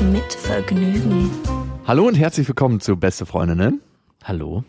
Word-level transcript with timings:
Mit 0.00 0.32
Vergnügen. 0.32 1.30
Hallo 1.86 2.06
und 2.06 2.14
herzlich 2.14 2.48
willkommen 2.48 2.80
zu 2.80 2.96
Beste 2.96 3.26
Freundinnen. 3.26 3.80
Hallo. 4.24 4.64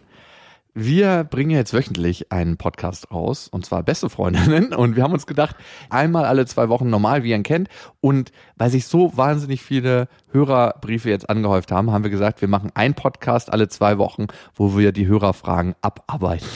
Wir 0.74 1.24
bringen 1.24 1.52
jetzt 1.52 1.74
wöchentlich 1.74 2.32
einen 2.32 2.58
Podcast 2.58 3.12
raus, 3.12 3.48
und 3.48 3.66
zwar 3.66 3.82
Beste 3.84 4.10
Freundinnen. 4.10 4.74
Und 4.74 4.96
wir 4.96 5.04
haben 5.04 5.14
uns 5.14 5.26
gedacht, 5.26 5.56
einmal 5.90 6.26
alle 6.26 6.46
zwei 6.46 6.70
Wochen 6.70 6.90
normal, 6.90 7.24
wie 7.24 7.30
ihr 7.30 7.36
ihn 7.36 7.44
kennt. 7.44 7.70
Und 8.02 8.32
weil 8.58 8.70
sich 8.70 8.86
so 8.86 9.16
wahnsinnig 9.18 9.62
viele 9.62 10.08
Hörerbriefe 10.32 11.10
jetzt 11.10 11.30
angehäuft 11.30 11.72
haben, 11.72 11.92
haben 11.92 12.04
wir 12.04 12.12
gesagt, 12.12 12.42
wir 12.42 12.48
machen 12.48 12.72
einen 12.76 12.94
Podcast 12.94 13.52
alle 13.52 13.68
zwei 13.68 13.98
Wochen, 13.98 14.28
wo 14.54 14.78
wir 14.78 14.92
die 14.92 15.08
Hörerfragen 15.08 15.76
abarbeiten. 15.82 16.48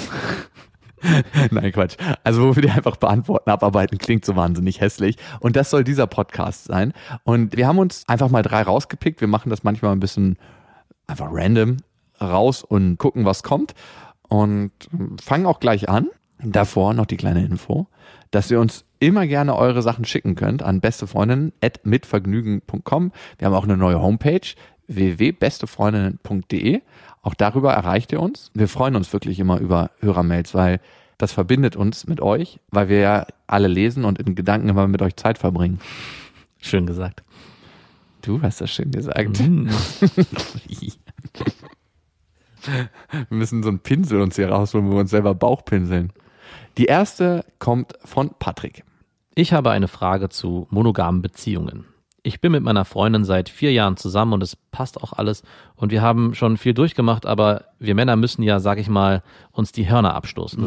Nein, 1.52 1.71
Quatsch. 1.71 1.98
Also, 2.23 2.48
wo 2.48 2.55
wir 2.55 2.62
die 2.62 2.70
einfach 2.70 2.98
beantworten, 2.98 3.49
abarbeiten, 3.49 3.98
klingt 3.98 4.26
so 4.26 4.35
wahnsinnig 4.35 4.81
hässlich. 4.81 5.17
Und 5.39 5.55
das 5.55 5.70
soll 5.70 5.84
dieser 5.84 6.08
Podcast 6.08 6.66
sein. 6.66 6.94
Und 7.23 7.58
wir 7.58 7.67
haben 7.67 7.80
uns 7.80 8.03
einfach 8.08 8.30
mal 8.30 8.44
drei 8.44 8.62
rausgepickt. 8.62 9.22
Wir 9.22 9.27
machen 9.27 9.49
das 9.49 9.63
manchmal 9.63 9.94
ein 9.94 9.99
bisschen 9.99 10.38
einfach 11.08 11.30
random 11.31 11.77
raus 12.22 12.63
und 12.63 12.98
gucken, 12.98 13.25
was 13.25 13.44
kommt. 13.44 13.73
Und 14.28 14.72
fangen 15.22 15.45
auch 15.45 15.59
gleich 15.59 15.89
an. 15.89 16.09
Davor 16.41 16.94
noch 16.94 17.06
die 17.06 17.17
kleine 17.17 17.45
Info, 17.45 17.88
dass 18.31 18.50
ihr 18.50 18.61
uns 18.61 18.86
immer 19.00 19.28
gerne 19.28 19.58
eure 19.58 19.81
Sachen 19.81 20.06
schicken 20.06 20.36
könnt 20.36 20.63
an 20.63 20.80
bestefreundinnen.mitvergnügen.com. 20.80 23.11
Wir 23.38 23.45
haben 23.45 23.53
auch 23.53 23.66
eine 23.66 23.75
neue 23.75 24.02
Homepage 24.02 24.39
www.bestefreundinnen.de. 24.90 26.82
Auch 27.22 27.34
darüber 27.34 27.73
erreicht 27.73 28.12
ihr 28.12 28.22
uns. 28.22 28.52
Wir 28.54 28.68
freuen 28.68 28.96
uns 28.96 29.14
wirklich 29.14 29.40
immer 29.40 29.59
über 29.59 29.92
Hörermails, 30.00 30.54
weil 30.54 30.80
das 31.18 31.31
verbindet 31.31 31.76
uns 31.76 32.08
mit 32.08 32.22
euch, 32.22 32.59
weil 32.72 32.90
wir 32.90 33.00
ja 33.00 33.28
alle 33.48 33.68
lesen 33.68 34.06
und 34.06 34.20
in 34.20 34.36
Gedanken 34.36 34.70
immer 34.70 34.88
mit 34.88 35.02
euch 35.02 35.16
Zeit 35.16 35.38
verbringen. 35.38 35.80
Schön 36.59 36.86
gesagt. 36.86 37.23
Du 38.22 38.42
hast 38.42 38.62
das 38.62 38.72
schön 38.72 38.92
gesagt. 38.92 39.40
Mhm. 39.40 39.70
Wir 42.62 42.90
müssen 43.30 43.64
so 43.64 43.70
einen 43.70 43.80
Pinsel 43.80 44.22
uns 44.22 44.36
hier 44.36 44.50
rausholen, 44.50 44.88
wo 44.88 44.92
wir 44.94 45.00
uns 45.00 45.12
selber 45.12 45.34
Bauch 45.34 45.64
pinseln. 45.64 46.12
Die 46.78 46.86
erste 46.86 47.46
kommt 47.58 47.94
von 48.03 48.31
Patrick. 48.38 48.84
Ich 49.36 49.53
habe 49.53 49.72
eine 49.72 49.88
Frage 49.88 50.28
zu 50.30 50.68
monogamen 50.70 51.22
Beziehungen. 51.22 51.86
Ich 52.23 52.42
bin 52.42 52.52
mit 52.52 52.64
meiner 52.64 52.86
Freundin 52.86 53.23
seit 53.23 53.50
vier 53.50 53.72
Jahren 53.72 53.98
zusammen 53.98 54.34
und 54.34 54.44
es 54.44 54.56
passt 54.56 55.02
auch 55.02 55.14
alles 55.14 55.44
und 55.75 55.92
wir 55.92 56.02
haben 56.02 56.36
schon 56.36 56.58
viel 56.58 56.73
durchgemacht, 56.73 57.25
aber 57.25 57.66
wir 57.80 57.95
Männer 57.95 58.16
müssen 58.16 58.44
ja, 58.44 58.59
sag 58.59 58.80
ich 58.80 58.89
mal, 58.89 59.23
uns 59.52 59.72
die 59.72 59.89
Hörner 59.89 60.16
abstoßen. 60.16 60.64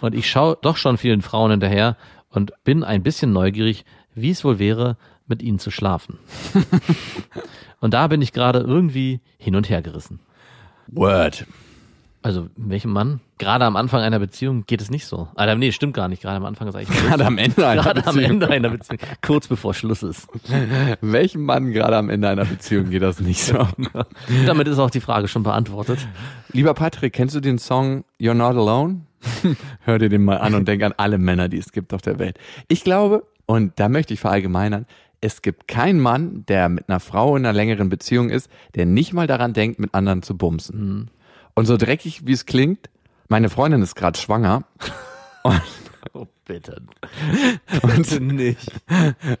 und 0.00 0.14
ich 0.14 0.30
schaue 0.30 0.58
doch 0.60 0.76
schon 0.76 0.96
vielen 0.98 1.22
Frauen 1.22 1.50
hinterher 1.50 1.96
und 2.30 2.52
bin 2.64 2.84
ein 2.84 3.02
bisschen 3.02 3.32
neugierig, 3.32 3.84
wie 4.14 4.30
es 4.30 4.44
wohl 4.44 4.58
wäre, 4.58 4.96
mit 5.26 5.42
ihnen 5.42 5.58
zu 5.58 5.70
schlafen. 5.70 6.18
und 7.80 7.94
da 7.94 8.06
bin 8.08 8.22
ich 8.22 8.32
gerade 8.32 8.60
irgendwie 8.60 9.20
hin 9.38 9.56
und 9.56 9.68
her 9.68 9.82
gerissen. 9.82 10.20
Word. 10.88 11.46
Also, 12.20 12.48
welchem 12.56 12.90
Mann? 12.90 13.20
Gerade 13.38 13.64
am 13.64 13.76
Anfang 13.76 14.00
einer 14.00 14.18
Beziehung 14.18 14.64
geht 14.66 14.80
es 14.80 14.90
nicht 14.90 15.06
so. 15.06 15.28
Alter, 15.36 15.54
nee, 15.54 15.70
stimmt 15.70 15.94
gar 15.94 16.08
nicht. 16.08 16.20
Gerade 16.22 16.36
am 16.36 16.44
Anfang 16.44 16.66
ist 16.66 16.74
eigentlich 16.74 16.98
Gerade 16.98 17.24
am 17.24 17.38
Ende 17.38 17.66
einer 17.66 17.82
Gerade 17.82 18.04
am 18.04 18.14
Beziehung. 18.14 18.30
Ende 18.32 18.48
einer 18.50 18.70
Beziehung. 18.70 18.98
Kurz 19.22 19.46
bevor 19.46 19.72
Schluss 19.72 20.02
ist. 20.02 20.26
Welchem 21.00 21.44
Mann 21.44 21.70
gerade 21.70 21.96
am 21.96 22.10
Ende 22.10 22.28
einer 22.28 22.44
Beziehung 22.44 22.90
geht 22.90 23.02
das 23.02 23.20
nicht 23.20 23.44
so? 23.44 23.68
Damit 24.46 24.66
ist 24.66 24.80
auch 24.80 24.90
die 24.90 25.00
Frage 25.00 25.28
schon 25.28 25.44
beantwortet. 25.44 26.08
Lieber 26.52 26.74
Patrick, 26.74 27.12
kennst 27.12 27.36
du 27.36 27.40
den 27.40 27.58
Song 27.58 28.04
You're 28.20 28.34
Not 28.34 28.56
Alone? 28.56 29.02
Hör 29.80 29.98
dir 29.98 30.08
den 30.08 30.24
mal 30.24 30.38
an 30.38 30.54
und 30.54 30.66
denk 30.66 30.82
an 30.82 30.94
alle 30.96 31.18
Männer, 31.18 31.48
die 31.48 31.58
es 31.58 31.70
gibt 31.70 31.94
auf 31.94 32.02
der 32.02 32.18
Welt. 32.18 32.38
Ich 32.66 32.82
glaube, 32.82 33.24
und 33.46 33.78
da 33.78 33.88
möchte 33.88 34.12
ich 34.14 34.20
verallgemeinern, 34.20 34.86
es 35.20 35.42
gibt 35.42 35.68
keinen 35.68 36.00
Mann, 36.00 36.44
der 36.46 36.68
mit 36.68 36.88
einer 36.88 37.00
Frau 37.00 37.36
in 37.36 37.44
einer 37.44 37.52
längeren 37.52 37.88
Beziehung 37.88 38.30
ist, 38.30 38.48
der 38.74 38.86
nicht 38.86 39.12
mal 39.12 39.26
daran 39.26 39.52
denkt, 39.52 39.80
mit 39.80 39.94
anderen 39.94 40.22
zu 40.22 40.36
bumsen. 40.36 41.10
Und 41.58 41.66
so 41.66 41.76
dreckig, 41.76 42.24
wie 42.24 42.34
es 42.34 42.46
klingt, 42.46 42.88
meine 43.26 43.48
Freundin 43.48 43.82
ist 43.82 43.96
gerade 43.96 44.16
schwanger. 44.16 44.62
Und, 45.42 45.60
Oh, 46.14 46.26
bitte. 46.44 46.82
und, 47.82 48.20
nicht. 48.20 48.70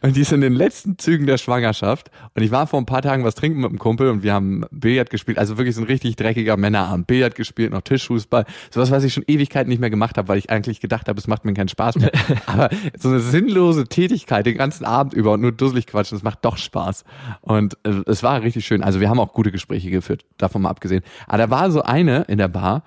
und 0.02 0.16
die 0.16 0.20
ist 0.20 0.32
in 0.32 0.40
den 0.40 0.52
letzten 0.52 0.98
Zügen 0.98 1.26
der 1.26 1.38
Schwangerschaft. 1.38 2.10
Und 2.34 2.42
ich 2.42 2.50
war 2.50 2.66
vor 2.66 2.80
ein 2.80 2.86
paar 2.86 3.02
Tagen 3.02 3.24
was 3.24 3.34
trinken 3.34 3.60
mit 3.60 3.70
einem 3.70 3.78
Kumpel 3.78 4.10
und 4.10 4.22
wir 4.22 4.32
haben 4.32 4.64
Billard 4.70 5.10
gespielt. 5.10 5.38
Also 5.38 5.58
wirklich 5.58 5.74
so 5.74 5.82
ein 5.82 5.86
richtig 5.86 6.16
dreckiger 6.16 6.56
Männerabend. 6.56 7.06
Billard 7.06 7.34
gespielt, 7.34 7.72
noch 7.72 7.82
Tischfußball. 7.82 8.44
Sowas, 8.70 8.90
was 8.90 9.04
ich 9.04 9.14
schon 9.14 9.24
Ewigkeiten 9.26 9.68
nicht 9.68 9.80
mehr 9.80 9.90
gemacht 9.90 10.18
habe, 10.18 10.28
weil 10.28 10.38
ich 10.38 10.50
eigentlich 10.50 10.80
gedacht 10.80 11.08
habe, 11.08 11.18
es 11.18 11.26
macht 11.26 11.44
mir 11.44 11.54
keinen 11.54 11.68
Spaß 11.68 11.96
mehr. 11.96 12.12
Aber 12.46 12.70
so 12.98 13.08
eine 13.08 13.20
sinnlose 13.20 13.84
Tätigkeit 13.84 14.46
den 14.46 14.56
ganzen 14.56 14.84
Abend 14.84 15.14
über 15.14 15.32
und 15.32 15.40
nur 15.40 15.52
dusselig 15.52 15.86
quatschen, 15.86 16.16
das 16.16 16.22
macht 16.22 16.44
doch 16.44 16.56
Spaß. 16.56 17.04
Und 17.40 17.78
äh, 17.84 18.02
es 18.06 18.22
war 18.22 18.42
richtig 18.42 18.66
schön. 18.66 18.82
Also 18.82 19.00
wir 19.00 19.08
haben 19.08 19.20
auch 19.20 19.32
gute 19.32 19.52
Gespräche 19.52 19.90
geführt, 19.90 20.24
davon 20.36 20.62
mal 20.62 20.70
abgesehen. 20.70 21.02
Aber 21.26 21.38
da 21.38 21.50
war 21.50 21.70
so 21.70 21.82
eine 21.82 22.22
in 22.28 22.38
der 22.38 22.48
Bar, 22.48 22.82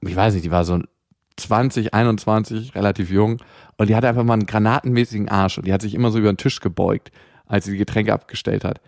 ich 0.00 0.16
weiß 0.16 0.34
nicht, 0.34 0.44
die 0.44 0.50
war 0.50 0.64
so 0.64 0.80
20, 1.40 1.94
21, 1.94 2.74
relativ 2.74 3.10
jung. 3.10 3.38
Und 3.76 3.88
die 3.88 3.96
hatte 3.96 4.08
einfach 4.08 4.24
mal 4.24 4.34
einen 4.34 4.46
granatenmäßigen 4.46 5.28
Arsch 5.28 5.58
und 5.58 5.66
die 5.66 5.72
hat 5.72 5.82
sich 5.82 5.94
immer 5.94 6.10
so 6.10 6.18
über 6.18 6.32
den 6.32 6.36
Tisch 6.36 6.60
gebeugt, 6.60 7.10
als 7.46 7.64
sie 7.64 7.72
die 7.72 7.78
Getränke 7.78 8.12
abgestellt 8.12 8.64
hat. 8.64 8.80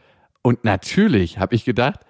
Und 0.43 0.65
natürlich 0.65 1.39
habe 1.39 1.55
ich 1.55 1.65
gedacht, 1.65 2.01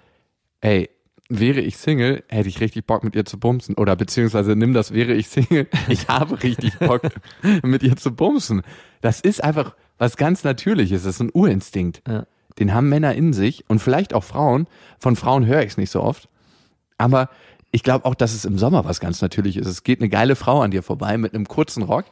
ey, 0.61 0.89
wäre 1.29 1.61
ich 1.61 1.77
Single, 1.77 2.23
hätte 2.27 2.49
ich 2.49 2.61
richtig 2.61 2.85
Bock 2.85 3.03
mit 3.03 3.15
ihr 3.15 3.25
zu 3.25 3.39
bumsen. 3.39 3.75
Oder 3.75 3.95
beziehungsweise 3.95 4.55
nimm 4.55 4.73
das, 4.73 4.93
wäre 4.93 5.13
ich 5.13 5.29
Single, 5.29 5.67
ich 5.87 6.07
habe 6.07 6.41
richtig 6.43 6.77
Bock 6.79 7.03
mit 7.63 7.83
ihr 7.83 7.95
zu 7.95 8.15
bumsen. 8.15 8.61
Das 9.01 9.21
ist 9.21 9.43
einfach 9.43 9.75
was 9.97 10.17
ganz 10.17 10.43
Natürliches, 10.43 11.03
das 11.03 11.15
ist 11.15 11.21
ein 11.21 11.31
Urinstinkt. 11.33 12.01
Ja. 12.07 12.25
Den 12.59 12.73
haben 12.73 12.89
Männer 12.89 13.15
in 13.15 13.33
sich 13.33 13.65
und 13.67 13.79
vielleicht 13.79 14.13
auch 14.13 14.23
Frauen. 14.23 14.67
Von 14.99 15.15
Frauen 15.15 15.45
höre 15.45 15.61
ich 15.61 15.71
es 15.71 15.77
nicht 15.77 15.89
so 15.89 16.01
oft. 16.01 16.29
Aber 16.97 17.29
ich 17.73 17.81
glaube 17.81 18.05
auch, 18.05 18.13
dass 18.13 18.33
es 18.33 18.45
im 18.45 18.59
Sommer 18.59 18.85
was 18.85 18.99
ganz 18.99 19.21
natürlich 19.21 19.57
ist. 19.57 19.65
Es 19.65 19.83
geht 19.83 19.99
eine 19.99 20.07
geile 20.07 20.35
Frau 20.35 20.61
an 20.61 20.69
dir 20.69 20.83
vorbei 20.83 21.17
mit 21.17 21.33
einem 21.33 21.47
kurzen 21.47 21.81
Rock 21.81 22.05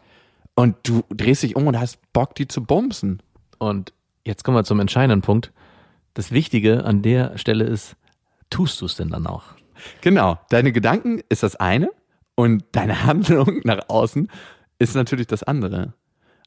und 0.56 0.76
du 0.84 1.04
drehst 1.10 1.44
dich 1.44 1.56
um 1.56 1.68
und 1.68 1.80
hast 1.80 2.00
Bock, 2.14 2.34
die 2.34 2.48
zu 2.48 2.64
bumsen. 2.64 3.22
Und 3.60 3.94
jetzt 4.26 4.44
kommen 4.44 4.58
wir 4.58 4.64
zum 4.64 4.80
entscheidenden 4.80 5.22
Punkt. 5.22 5.54
Das 6.16 6.32
Wichtige 6.32 6.84
an 6.84 7.04
der 7.04 7.38
Stelle 7.38 7.66
ist, 7.66 7.96
tust 8.50 8.82
du 8.82 8.88
es 8.88 8.96
denn 8.96 9.10
dann 9.10 9.28
auch? 9.28 9.44
Genau. 10.02 10.40
Deine 10.50 10.72
Gedanken 10.72 11.22
ist 11.30 11.44
das 11.44 11.56
eine 11.56 11.92
und 12.34 12.64
deine 12.72 13.04
Handlung 13.06 13.62
nach 13.64 13.88
außen 13.88 14.30
ist 14.80 14.96
natürlich 14.96 15.28
das 15.28 15.44
andere. 15.44 15.94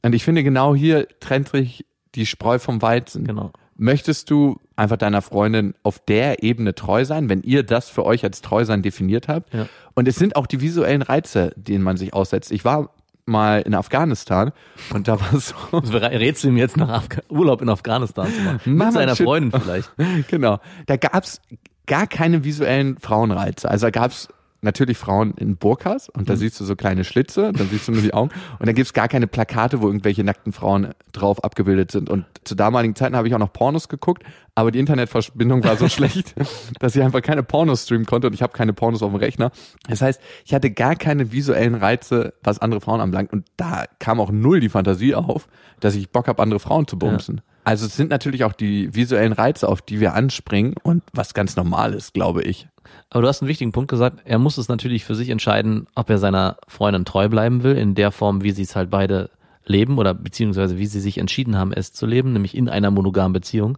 Und 0.03 0.13
ich 0.13 0.25
finde, 0.25 0.43
genau 0.43 0.75
hier 0.75 1.07
trennt 1.21 1.47
sich 1.47 1.85
die 2.15 2.25
Spreu 2.25 2.59
vom 2.59 2.81
Weizen. 2.81 3.23
Genau. 3.23 3.53
Möchtest 3.77 4.29
du 4.29 4.59
einfach 4.75 4.97
deiner 4.97 5.21
Freundin 5.21 5.73
auf 5.83 5.99
der 5.99 6.43
Ebene 6.43 6.75
treu 6.75 7.03
sein, 7.03 7.29
wenn 7.29 7.41
ihr 7.41 7.63
das 7.63 7.89
für 7.89 8.05
euch 8.05 8.23
als 8.23 8.41
treu 8.41 8.63
sein 8.63 8.81
definiert 8.81 9.27
habt? 9.27 9.53
Ja. 9.53 9.67
Und 9.93 10.07
es 10.07 10.15
sind 10.15 10.35
auch 10.35 10.47
die 10.47 10.61
visuellen 10.61 11.01
Reize, 11.01 11.51
denen 11.57 11.83
man 11.83 11.97
sich 11.97 12.13
aussetzt. 12.13 12.51
Ich 12.51 12.63
war 12.63 12.89
mal 13.25 13.61
in 13.61 13.73
Afghanistan 13.73 14.51
und 14.93 15.07
da 15.07 15.19
war 15.19 15.33
es 15.33 15.53
so, 15.71 15.77
rätst 15.97 16.43
du 16.43 16.49
ihm 16.49 16.57
jetzt 16.57 16.77
nach 16.77 16.89
Afga 16.89 17.21
Urlaub 17.29 17.61
in 17.61 17.69
Afghanistan 17.69 18.31
zu 18.31 18.41
machen? 18.41 18.59
Mama, 18.65 18.85
Mit 18.85 18.93
seiner. 18.93 19.15
Freundin 19.15 19.59
vielleicht. 19.59 19.91
genau, 20.29 20.59
da 20.85 20.97
gab's 20.97 21.41
gar 21.87 22.07
keine 22.07 22.43
visuellen 22.43 22.97
Frauenreize. 22.97 23.69
Also 23.69 23.87
da 23.87 23.91
gab's 23.91 24.27
natürlich 24.61 24.97
Frauen 24.97 25.33
in 25.37 25.57
Burkas 25.57 26.09
und 26.09 26.29
da 26.29 26.33
Mhm. 26.33 26.37
siehst 26.37 26.59
du 26.59 26.65
so 26.65 26.75
kleine 26.75 27.03
Schlitze, 27.03 27.51
dann 27.53 27.69
siehst 27.69 27.87
du 27.87 27.91
nur 27.91 28.01
die 28.01 28.13
Augen 28.13 28.29
und 28.59 28.65
dann 28.65 28.73
gibt's 28.75 28.93
gar 28.93 29.07
keine 29.07 29.27
Plakate, 29.27 29.81
wo 29.81 29.87
irgendwelche 29.87 30.23
nackten 30.23 30.53
Frauen 30.53 30.89
drauf 31.11 31.43
abgebildet 31.43 31.91
sind. 31.91 32.09
Und 32.09 32.25
zu 32.43 32.55
damaligen 32.55 32.95
Zeiten 32.95 33.15
habe 33.15 33.27
ich 33.27 33.35
auch 33.35 33.39
noch 33.39 33.53
Pornos 33.53 33.89
geguckt, 33.89 34.23
aber 34.55 34.71
die 34.71 34.79
Internetverbindung 34.79 35.63
war 35.63 35.77
so 35.77 35.87
schlecht, 35.89 36.33
dass 36.79 36.95
ich 36.95 37.03
einfach 37.03 37.21
keine 37.21 37.43
Pornos 37.43 37.83
streamen 37.83 38.05
konnte 38.05 38.27
und 38.27 38.33
ich 38.33 38.41
habe 38.41 38.53
keine 38.53 38.73
Pornos 38.73 39.03
auf 39.03 39.11
dem 39.11 39.17
Rechner. 39.19 39.51
Das 39.87 40.01
heißt, 40.01 40.19
ich 40.45 40.53
hatte 40.53 40.71
gar 40.71 40.95
keine 40.95 41.31
visuellen 41.31 41.75
Reize, 41.75 42.33
was 42.43 42.59
andere 42.59 42.81
Frauen 42.81 43.01
anbelangt 43.01 43.31
und 43.33 43.45
da 43.57 43.85
kam 43.99 44.19
auch 44.19 44.31
null 44.31 44.59
die 44.59 44.69
Fantasie 44.69 45.13
auf, 45.15 45.47
dass 45.79 45.95
ich 45.95 46.09
Bock 46.09 46.27
habe, 46.27 46.41
andere 46.41 46.59
Frauen 46.59 46.87
zu 46.87 46.97
bumsen. 46.97 47.41
Also 47.65 47.87
es 47.87 47.95
sind 47.95 48.09
natürlich 48.11 48.43
auch 48.43 48.53
die 48.53 48.93
visuellen 48.95 49.33
Reize, 49.33 49.67
auf 49.67 49.81
die 49.81 49.99
wir 49.99 50.13
anspringen 50.13 50.75
und 50.83 51.01
was 51.13 51.33
ganz 51.33 51.55
normal 51.55 51.93
ist, 51.93 52.13
glaube 52.13 52.43
ich. 52.43 52.67
Aber 53.09 53.21
du 53.21 53.27
hast 53.27 53.41
einen 53.41 53.49
wichtigen 53.49 53.71
Punkt 53.71 53.89
gesagt. 53.89 54.19
Er 54.25 54.39
muss 54.39 54.57
es 54.57 54.67
natürlich 54.67 55.05
für 55.05 55.15
sich 55.15 55.29
entscheiden, 55.29 55.87
ob 55.95 56.09
er 56.09 56.17
seiner 56.17 56.57
Freundin 56.67 57.05
treu 57.05 57.29
bleiben 57.29 57.63
will, 57.63 57.77
in 57.77 57.95
der 57.95 58.11
Form, 58.11 58.43
wie 58.43 58.51
sie 58.51 58.63
es 58.63 58.75
halt 58.75 58.89
beide 58.89 59.29
leben 59.65 59.97
oder 59.97 60.13
beziehungsweise 60.13 60.77
wie 60.77 60.85
sie 60.85 60.99
sich 60.99 61.17
entschieden 61.17 61.57
haben, 61.57 61.73
es 61.73 61.91
zu 61.93 62.05
leben, 62.05 62.33
nämlich 62.33 62.55
in 62.55 62.69
einer 62.69 62.91
monogamen 62.91 63.33
Beziehung. 63.33 63.77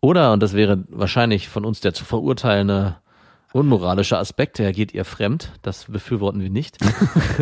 Oder, 0.00 0.32
und 0.32 0.42
das 0.42 0.54
wäre 0.54 0.84
wahrscheinlich 0.88 1.48
von 1.48 1.64
uns 1.64 1.80
der 1.80 1.94
zu 1.94 2.04
verurteilende 2.04 2.96
unmoralische 3.52 4.18
Aspekt, 4.18 4.58
der 4.58 4.72
geht 4.72 4.94
ihr 4.94 5.04
fremd. 5.04 5.52
Das 5.62 5.84
befürworten 5.84 6.40
wir 6.40 6.50
nicht. 6.50 6.78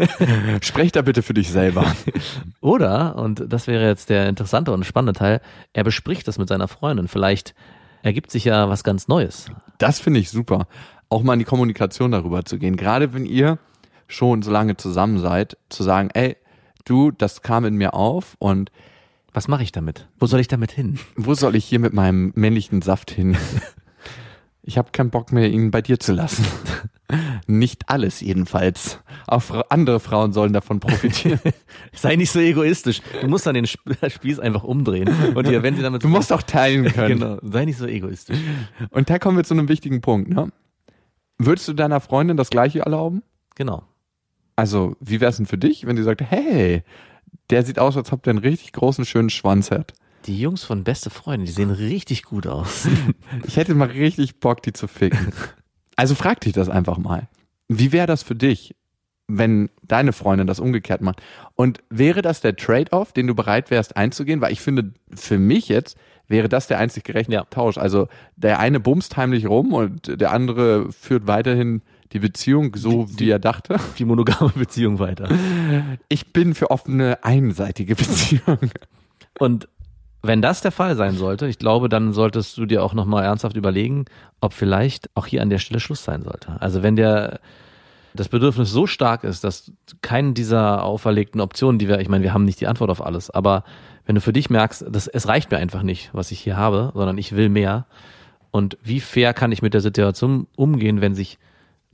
Sprech 0.61 0.93
da 0.93 1.03
bitte 1.03 1.23
für 1.23 1.35
dich 1.35 1.50
selber. 1.50 1.87
Oder, 2.61 3.17
und 3.17 3.44
das 3.49 3.67
wäre 3.67 3.87
jetzt 3.87 4.11
der 4.11 4.29
interessante 4.29 4.73
und 4.73 4.85
spannende 4.85 5.19
Teil, 5.19 5.41
er 5.73 5.85
bespricht 5.85 6.27
das 6.29 6.38
mit 6.38 6.49
seiner 6.49 6.69
Freundin. 6.69 7.09
Vielleicht 7.09 7.55
ergibt 8.02 8.31
sich 8.31 8.44
ja 8.44 8.69
was 8.69 8.85
ganz 8.85 9.08
Neues. 9.08 9.47
Das 9.79 10.00
finde 10.00 10.20
ich 10.20 10.31
super. 10.31 10.67
Auch 11.08 11.23
mal 11.23 11.35
in 11.35 11.38
die 11.38 11.44
Kommunikation 11.44 12.12
darüber 12.12 12.44
zu 12.44 12.58
gehen. 12.58 12.76
Gerade 12.76 13.12
wenn 13.12 13.26
ihr 13.26 13.58
schon 14.06 14.43
so 14.43 14.50
lange 14.50 14.76
zusammen 14.76 15.19
seid, 15.19 15.56
zu 15.69 15.82
sagen, 15.82 16.11
ey, 16.14 16.37
du, 16.85 17.11
das 17.11 17.43
kam 17.43 17.64
in 17.64 17.76
mir 17.76 17.94
auf 17.94 18.37
und 18.38 18.70
was 19.32 19.47
mache 19.47 19.62
ich 19.62 19.73
damit? 19.73 20.08
Wo 20.19 20.26
soll 20.26 20.41
ich 20.41 20.49
damit 20.49 20.73
hin? 20.73 20.99
Wo 21.17 21.35
soll 21.35 21.55
ich 21.55 21.64
hier 21.64 21.79
mit 21.79 21.93
meinem 21.93 22.32
männlichen 22.35 22.82
Saft 22.82 23.11
hin? 23.11 23.37
Ich 24.62 24.76
habe 24.76 24.90
keinen 24.92 25.10
Bock 25.10 25.32
mehr, 25.32 25.48
ihn 25.50 25.70
bei 25.70 25.80
dir 25.80 25.98
zu 25.98 26.12
lassen. 26.12 26.44
nicht 27.46 27.88
alles 27.88 28.20
jedenfalls. 28.20 29.00
Auch 29.26 29.42
andere 29.70 30.00
Frauen 30.00 30.32
sollen 30.32 30.52
davon 30.52 30.80
profitieren. 30.80 31.40
Sei 31.92 32.16
nicht 32.16 32.30
so 32.30 32.40
egoistisch. 32.40 33.00
Du 33.20 33.28
musst 33.28 33.46
dann 33.46 33.54
den 33.54 33.66
Spieß 34.08 34.38
einfach 34.38 34.62
umdrehen. 34.62 35.08
Und 35.34 35.48
hier, 35.48 35.62
wenn 35.62 35.76
sie 35.76 35.82
damit 35.82 36.04
du 36.04 36.08
musst 36.08 36.32
auch 36.32 36.42
teilen 36.42 36.84
können. 36.84 37.18
genau. 37.18 37.38
Sei 37.42 37.64
nicht 37.64 37.78
so 37.78 37.86
egoistisch. 37.86 38.38
Und 38.90 39.08
da 39.08 39.18
kommen 39.18 39.36
wir 39.36 39.44
zu 39.44 39.54
einem 39.54 39.68
wichtigen 39.68 40.00
Punkt. 40.02 40.30
Ne? 40.30 40.52
Würdest 41.38 41.66
du 41.68 41.72
deiner 41.72 42.00
Freundin 42.00 42.36
das 42.36 42.50
Gleiche 42.50 42.80
erlauben? 42.80 43.22
Genau. 43.54 43.84
Also, 44.56 44.94
wie 45.00 45.20
wäre 45.20 45.30
es 45.30 45.38
denn 45.38 45.46
für 45.46 45.56
dich, 45.56 45.86
wenn 45.86 45.96
die 45.96 46.02
sagt, 46.02 46.20
hey, 46.20 46.82
der 47.48 47.64
sieht 47.64 47.78
aus, 47.78 47.96
als 47.96 48.12
ob 48.12 48.22
der 48.22 48.32
einen 48.32 48.40
richtig 48.40 48.72
großen, 48.72 49.06
schönen 49.06 49.30
Schwanz 49.30 49.70
hat? 49.70 49.94
Die 50.26 50.38
Jungs 50.38 50.64
von 50.64 50.84
Beste 50.84 51.11
Freunde, 51.11 51.46
die 51.46 51.52
sehen 51.52 51.70
richtig 51.70 52.25
gut 52.25 52.46
aus. 52.46 52.87
ich 53.46 53.56
hätte 53.56 53.75
mal 53.75 53.88
richtig 53.88 54.40
Bock, 54.40 54.62
die 54.62 54.72
zu 54.72 54.87
ficken. 54.87 55.32
Also 55.96 56.14
frag 56.14 56.40
dich 56.40 56.52
das 56.52 56.69
einfach 56.69 56.99
mal. 56.99 57.28
Wie 57.69 57.93
wäre 57.93 58.06
das 58.06 58.22
für 58.22 58.34
dich, 58.34 58.75
wenn 59.28 59.70
deine 59.82 60.12
Freundin 60.12 60.46
das 60.46 60.61
umgekehrt 60.61 61.00
macht? 61.00 61.22
Und 61.55 61.82
wäre 61.88 62.22
das 62.22 62.40
der 62.40 62.56
Trade-off, 62.56 63.12
den 63.12 63.26
du 63.26 63.34
bereit 63.34 63.70
wärst 63.70 63.96
einzugehen? 63.96 64.40
Weil 64.40 64.52
ich 64.52 64.61
finde, 64.61 64.93
für 65.14 65.38
mich 65.38 65.69
jetzt 65.69 65.96
wäre 66.26 66.49
das 66.49 66.67
der 66.67 66.78
einzig 66.78 67.05
gerechte 67.05 67.32
ja. 67.32 67.44
Tausch. 67.44 67.78
Also 67.78 68.08
der 68.37 68.61
eine 68.61 68.81
bumst 68.81 69.17
heimlich 69.17 69.46
rum 69.46 69.72
und 69.72 70.20
der 70.20 70.32
andere 70.32 70.93
führt 70.93 71.26
weiterhin 71.26 71.82
die 72.12 72.19
Beziehung 72.19 72.75
so, 72.76 73.05
die, 73.05 73.20
wie 73.20 73.31
er 73.31 73.38
dachte. 73.38 73.78
Die 73.99 74.05
monogame 74.05 74.52
Beziehung 74.55 74.99
weiter. 74.99 75.28
Ich 76.08 76.32
bin 76.32 76.55
für 76.55 76.70
offene, 76.70 77.22
einseitige 77.25 77.94
Beziehung. 77.96 78.58
Und 79.38 79.69
wenn 80.22 80.43
das 80.43 80.61
der 80.61 80.72
Fall 80.72 80.96
sein 80.96 81.17
sollte, 81.17 81.46
ich 81.46 81.58
glaube, 81.58 81.88
dann 81.88 82.12
solltest 82.12 82.56
du 82.58 82.67
dir 82.67 82.84
auch 82.84 82.94
nochmal 82.94 83.25
ernsthaft 83.25 83.56
überlegen, 83.56 84.05
ob 84.40 84.52
vielleicht 84.52 85.08
auch 85.14 85.26
hier 85.26 85.43
an 85.43 85.50
der 85.50 85.58
Stelle 85.58 85.81
Schluss 85.81 86.05
sein 86.05 86.22
sollte. 86.22 86.61
Also 86.61 86.82
wenn 86.82 86.96
der 86.96 87.40
das 88.14 88.28
Bedürfnis 88.28 88.70
so 88.70 88.87
stark 88.87 89.25
ist, 89.25 89.44
dass 89.44 89.72
keinen 90.02 90.34
dieser 90.34 90.82
auferlegten 90.84 91.40
Optionen, 91.40 91.78
die 91.78 91.88
wir, 91.88 92.00
ich 92.00 92.08
meine, 92.08 92.25
wir 92.25 92.34
haben 92.34 92.44
nicht 92.44 92.61
die 92.61 92.67
Antwort 92.67 92.90
auf 92.90 93.05
alles, 93.05 93.31
aber 93.31 93.64
wenn 94.05 94.17
du 94.17 94.20
für 94.20 94.32
dich 94.32 94.50
merkst, 94.50 94.84
dass 94.90 95.06
es 95.06 95.28
reicht 95.28 95.50
mir 95.50 95.58
einfach 95.58 95.82
nicht, 95.82 96.11
was 96.12 96.32
ich 96.32 96.40
hier 96.40 96.56
habe, 96.56 96.90
sondern 96.94 97.19
ich 97.19 97.37
will 97.37 97.49
mehr. 97.49 97.87
Und 98.50 98.76
wie 98.82 99.00
fair 99.00 99.32
kann 99.32 99.52
ich 99.52 99.62
mit 99.62 99.75
der 99.75 99.81
Situation 99.81 100.49
umgehen, 100.56 101.00
wenn 101.00 101.14
sich 101.14 101.38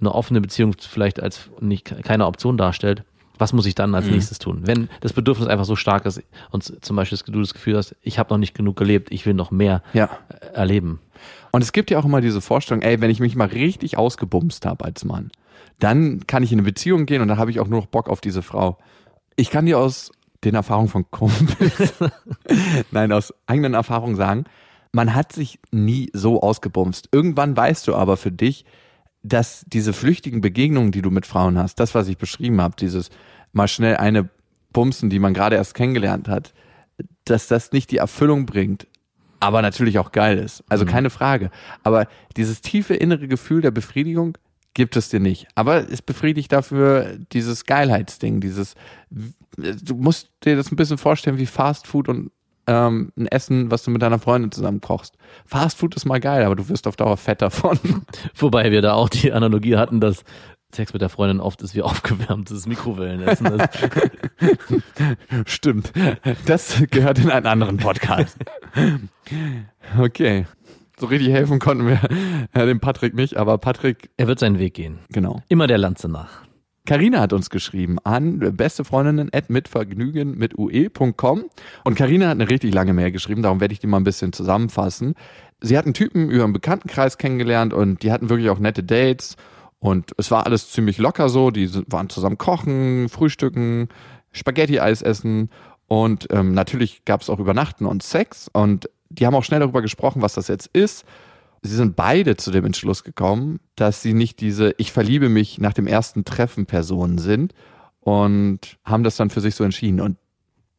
eine 0.00 0.14
offene 0.14 0.40
Beziehung 0.40 0.75
vielleicht 0.78 1.23
als 1.23 1.50
nicht 1.61 1.84
keine 2.05 2.26
Option 2.26 2.56
darstellt? 2.56 3.05
Was 3.38 3.53
muss 3.53 3.67
ich 3.67 3.75
dann 3.75 3.94
als 3.94 4.06
mhm. 4.06 4.12
nächstes 4.12 4.38
tun? 4.38 4.62
Wenn 4.65 4.88
das 5.00 5.12
Bedürfnis 5.12 5.49
einfach 5.49 5.65
so 5.65 5.77
stark 5.77 6.06
ist 6.06 6.23
und 6.50 6.85
zum 6.85 6.97
Beispiel 6.97 7.19
du 7.27 7.41
das 7.41 7.55
Gefühl 7.55 7.77
hast, 7.77 7.97
ich 8.03 8.19
habe 8.19 8.33
noch 8.33 8.38
nicht 8.38 8.55
genug 8.55 8.77
gelebt, 8.77 9.09
ich 9.11 9.27
will 9.27 9.35
noch 9.35 9.50
mehr 9.50 9.83
ja. 9.93 10.11
erleben. 10.53 11.00
Und 11.53 11.62
es 11.62 11.73
gibt 11.73 11.91
ja 11.91 11.99
auch 11.99 12.05
immer 12.05 12.21
diese 12.21 12.41
Vorstellung, 12.41 12.83
ey, 12.83 13.00
wenn 13.00 13.11
ich 13.11 13.21
mich 13.21 13.37
mal 13.37 13.49
richtig 13.49 13.97
ausgebumst 13.97 14.67
habe 14.67 14.85
als 14.85 15.05
Mann, 15.05 15.31
dann 15.79 16.27
kann 16.27 16.43
ich 16.43 16.53
in 16.53 16.59
eine 16.59 16.67
Beziehung 16.67 17.06
gehen 17.06 17.23
und 17.23 17.29
dann 17.29 17.38
habe 17.38 17.50
ich 17.50 17.61
auch 17.61 17.69
nur 17.69 17.81
noch 17.81 17.87
Bock 17.87 18.09
auf 18.09 18.21
diese 18.21 18.43
Frau. 18.43 18.79
Ich 19.37 19.50
kann 19.50 19.67
dir 19.67 19.79
aus 19.79 20.12
den 20.44 20.55
Erfahrungen 20.55 20.88
von 20.88 21.11
Kumpels, 21.11 21.94
nein, 22.91 23.12
aus 23.12 23.35
eigenen 23.47 23.75
Erfahrungen 23.75 24.17
sagen, 24.17 24.44
man 24.93 25.15
hat 25.15 25.33
sich 25.33 25.59
nie 25.71 26.11
so 26.12 26.41
ausgebumst. 26.41 27.09
Irgendwann 27.12 27.56
weißt 27.56 27.87
du 27.88 27.94
aber 27.94 28.17
für 28.17 28.33
dich, 28.33 28.65
dass 29.28 29.64
diese 29.67 29.93
flüchtigen 29.93 30.40
Begegnungen, 30.40 30.93
die 30.93 31.02
du 31.02 31.11
mit 31.11 31.26
Frauen 31.26 31.58
hast, 31.58 31.81
das, 31.81 31.94
was 31.94 32.08
ich 32.08 32.17
beschrieben 32.17 32.61
habe, 32.61 32.76
dieses 32.78 33.11
mal 33.52 33.69
schnell 33.69 33.96
eine 33.96 34.28
Bumsen, 34.73 35.11
die 35.11 35.19
man 35.19 35.34
gerade 35.34 35.56
erst 35.56 35.75
kennengelernt 35.75 36.28
hat, 36.28 36.52
dass 37.25 37.49
das 37.49 37.73
nicht 37.73 37.90
die 37.90 37.96
Erfüllung 37.96 38.46
bringt, 38.46 38.87
aber 39.40 39.62
natürlich 39.62 39.99
auch 39.99 40.12
geil 40.12 40.38
ist. 40.38 40.64
Also 40.69 40.84
mhm. 40.84 40.90
keine 40.90 41.11
Frage. 41.11 41.50
Aber 41.82 42.06
dieses 42.37 42.61
tiefe 42.61 42.94
innere 42.94 43.28
Gefühl 43.28 43.61
der 43.61 43.70
Befriedigung 43.70 44.38
gibt 44.75 44.96
es 44.96 45.08
dir 45.08 45.20
nicht. 45.20 45.49
Aber 45.55 45.90
es 45.90 46.02
befriedigt 46.02 46.52
dafür 46.52 47.19
dieses 47.32 47.64
Geilheitsding, 47.64 48.40
dieses, 48.40 48.75
du 49.56 49.94
musst 49.94 50.31
dir 50.44 50.56
das 50.56 50.70
ein 50.70 50.76
bisschen 50.76 50.99
vorstellen 50.99 51.38
wie 51.38 51.46
Fast 51.46 51.87
Food 51.87 52.08
und 52.08 52.31
ähm, 52.66 53.12
ein 53.16 53.26
Essen, 53.26 53.70
was 53.70 53.82
du 53.84 53.90
mit 53.90 54.02
deiner 54.02 54.18
Freundin 54.18 54.52
zusammen 54.52 54.80
kochst. 54.80 55.16
Fast 55.44 55.78
Food 55.78 55.94
ist 55.94 56.04
mal 56.04 56.20
geil, 56.20 56.44
aber 56.44 56.56
du 56.56 56.68
wirst 56.68 56.86
auf 56.86 56.96
Dauer 56.96 57.16
fett 57.16 57.42
davon. 57.42 57.78
Wobei 58.34 58.70
wir 58.70 58.82
da 58.82 58.94
auch 58.94 59.08
die 59.08 59.32
Analogie 59.32 59.76
hatten, 59.76 60.00
dass 60.00 60.24
Sex 60.74 60.92
mit 60.92 61.00
der 61.00 61.08
Freundin 61.08 61.40
oft 61.40 61.62
ist 61.62 61.74
wie 61.74 61.82
aufgewärmtes 61.82 62.66
Mikrowellenessen. 62.66 63.62
Stimmt. 65.46 65.92
Das 66.44 66.82
gehört 66.90 67.18
in 67.18 67.30
einen 67.30 67.46
anderen 67.46 67.76
Podcast. 67.78 68.36
Okay. 69.98 70.46
So 70.98 71.06
richtig 71.06 71.28
helfen 71.28 71.58
konnten 71.58 71.86
wir 71.86 72.00
äh, 72.52 72.66
dem 72.66 72.80
Patrick 72.80 73.14
nicht, 73.14 73.36
aber 73.36 73.58
Patrick. 73.58 74.10
Er 74.16 74.26
wird 74.26 74.38
seinen 74.38 74.58
Weg 74.58 74.74
gehen. 74.74 74.98
Genau. 75.10 75.42
Immer 75.48 75.66
der 75.66 75.78
Lanze 75.78 76.08
nach. 76.08 76.42
Karina 76.87 77.21
hat 77.21 77.33
uns 77.33 77.50
geschrieben 77.50 77.99
an 78.05 78.38
bestefreundinnen 78.56 79.31
at 79.33 79.50
mitvergnügen 79.50 80.38
mit 80.38 80.56
ue.com 80.56 81.44
und 81.85 81.94
Karina 81.97 82.29
hat 82.29 82.37
eine 82.37 82.49
richtig 82.49 82.73
lange 82.73 82.94
Mail 82.94 83.12
geschrieben, 83.12 83.43
darum 83.43 83.61
werde 83.61 83.73
ich 83.73 83.81
die 83.81 83.87
mal 83.87 83.99
ein 83.99 84.05
bisschen 84.05 84.33
zusammenfassen. 84.33 85.15
Sie 85.61 85.77
hat 85.77 85.85
einen 85.85 85.94
Typen 85.94 86.31
über 86.31 86.44
einen 86.44 86.53
Bekanntenkreis 86.53 87.19
kennengelernt 87.19 87.75
und 87.75 88.03
die 88.03 88.12
hatten 88.12 88.31
wirklich 88.31 88.50
auch 88.50 88.59
nette 88.59 88.83
Dates. 88.83 89.37
Und 89.79 90.12
es 90.17 90.31
war 90.31 90.47
alles 90.47 90.71
ziemlich 90.71 90.99
locker 90.99 91.29
so, 91.29 91.50
die 91.50 91.71
waren 91.91 92.09
zusammen 92.09 92.38
kochen, 92.38 93.09
frühstücken, 93.09 93.88
Spaghetti-Eis 94.33 95.03
essen. 95.03 95.50
Und 95.87 96.29
ähm, 96.31 96.53
natürlich 96.53 97.05
gab 97.05 97.23
es 97.23 97.31
auch 97.31 97.38
Übernachten 97.38 97.87
und 97.87 98.03
Sex. 98.03 98.49
Und 98.53 98.88
die 99.09 99.27
haben 99.27 99.35
auch 99.35 99.44
schnell 99.44 99.61
darüber 99.61 99.83
gesprochen, 99.83 100.23
was 100.23 100.35
das 100.35 100.49
jetzt 100.49 100.69
ist 100.73 101.05
sie 101.66 101.76
sind 101.76 101.96
beide 101.96 102.37
zu 102.37 102.50
dem 102.50 102.64
Entschluss 102.64 103.04
gekommen, 103.04 103.61
dass 103.75 104.02
sie 104.02 104.14
nicht 104.14 104.40
diese 104.40 104.75
Ich 104.78 104.92
verliebe 104.92 105.28
mich 105.28 105.58
nach 105.58 105.73
dem 105.73 105.87
ersten 105.87 106.25
Treffen 106.25 106.66
Personen 106.66 107.18
sind 107.18 107.52
und 108.00 108.78
haben 108.85 109.02
das 109.02 109.16
dann 109.16 109.30
für 109.30 109.40
sich 109.40 109.54
so 109.54 109.64
entschieden. 109.64 110.00
Und 110.00 110.16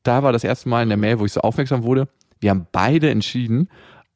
da 0.03 0.23
war 0.23 0.31
das 0.31 0.43
erste 0.43 0.69
Mal 0.69 0.83
in 0.83 0.89
der 0.89 0.97
Mail, 0.97 1.19
wo 1.19 1.25
ich 1.25 1.33
so 1.33 1.41
aufmerksam 1.41 1.83
wurde, 1.83 2.07
wir 2.39 2.49
haben 2.49 2.67
beide 2.71 3.09
entschieden. 3.09 3.69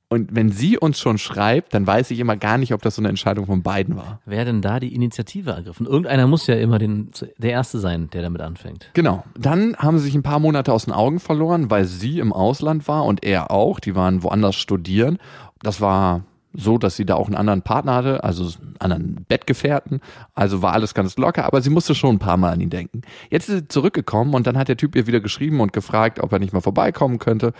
Und 0.07 0.35
wenn 0.35 0.51
sie 0.51 0.77
uns 0.77 0.99
schon 0.99 1.17
schreibt, 1.17 1.73
dann 1.73 1.87
weiß 1.87 2.11
ich 2.11 2.19
immer 2.19 2.35
gar 2.35 2.57
nicht, 2.57 2.73
ob 2.73 2.81
das 2.81 2.95
so 2.95 3.01
eine 3.01 3.07
Entscheidung 3.07 3.45
von 3.45 3.63
beiden 3.63 3.95
war. 3.95 4.19
Wer 4.25 4.43
denn 4.43 4.61
da 4.61 4.79
die 4.81 4.93
Initiative 4.93 5.51
ergriffen? 5.51 5.85
Irgendeiner 5.85 6.27
muss 6.27 6.47
ja 6.47 6.55
immer 6.55 6.79
den, 6.79 7.11
der 7.37 7.51
Erste 7.51 7.79
sein, 7.79 8.09
der 8.09 8.21
damit 8.21 8.41
anfängt. 8.41 8.89
Genau. 8.93 9.23
Dann 9.37 9.75
haben 9.77 9.97
sie 9.97 10.05
sich 10.05 10.15
ein 10.15 10.23
paar 10.23 10.39
Monate 10.39 10.73
aus 10.73 10.83
den 10.83 10.93
Augen 10.93 11.21
verloren, 11.21 11.69
weil 11.71 11.85
sie 11.85 12.19
im 12.19 12.33
Ausland 12.33 12.89
war 12.89 13.05
und 13.05 13.23
er 13.23 13.51
auch. 13.51 13.79
Die 13.79 13.95
waren 13.95 14.21
woanders 14.21 14.55
studieren. 14.55 15.17
Das 15.61 15.79
war 15.79 16.23
so, 16.53 16.77
dass 16.77 16.96
sie 16.96 17.05
da 17.05 17.15
auch 17.15 17.27
einen 17.27 17.36
anderen 17.36 17.62
Partner 17.62 17.96
hatte, 17.96 18.24
also 18.24 18.43
einen 18.43 18.75
anderen 18.79 19.25
Bettgefährten. 19.27 20.01
Also 20.34 20.62
war 20.62 20.74
alles 20.74 20.93
ganz 20.93 21.17
locker, 21.17 21.46
aber 21.46 21.62
sie 21.62 21.70
musste 21.70 21.96
schon 21.96 22.15
ein 22.15 22.20
paar 22.20 22.38
Mal 22.38 22.53
an 22.53 22.62
ihn 22.62 22.70
denken. 22.70 23.01
Jetzt 23.29 23.50
ist 23.50 23.55
sie 23.55 23.67
zurückgekommen 23.67 24.34
und 24.34 24.48
dann 24.48 24.58
hat 24.58 24.67
der 24.67 24.77
Typ 24.77 24.96
ihr 24.96 25.08
wieder 25.08 25.22
geschrieben 25.22 25.62
und 25.62 25.74
gefragt, 25.74 26.20
ob 26.20 26.31
er 26.31 26.39
nicht 26.39 26.53
mal 26.53 26.62
vorbeikommen 26.62 27.20
könnte. 27.20 27.53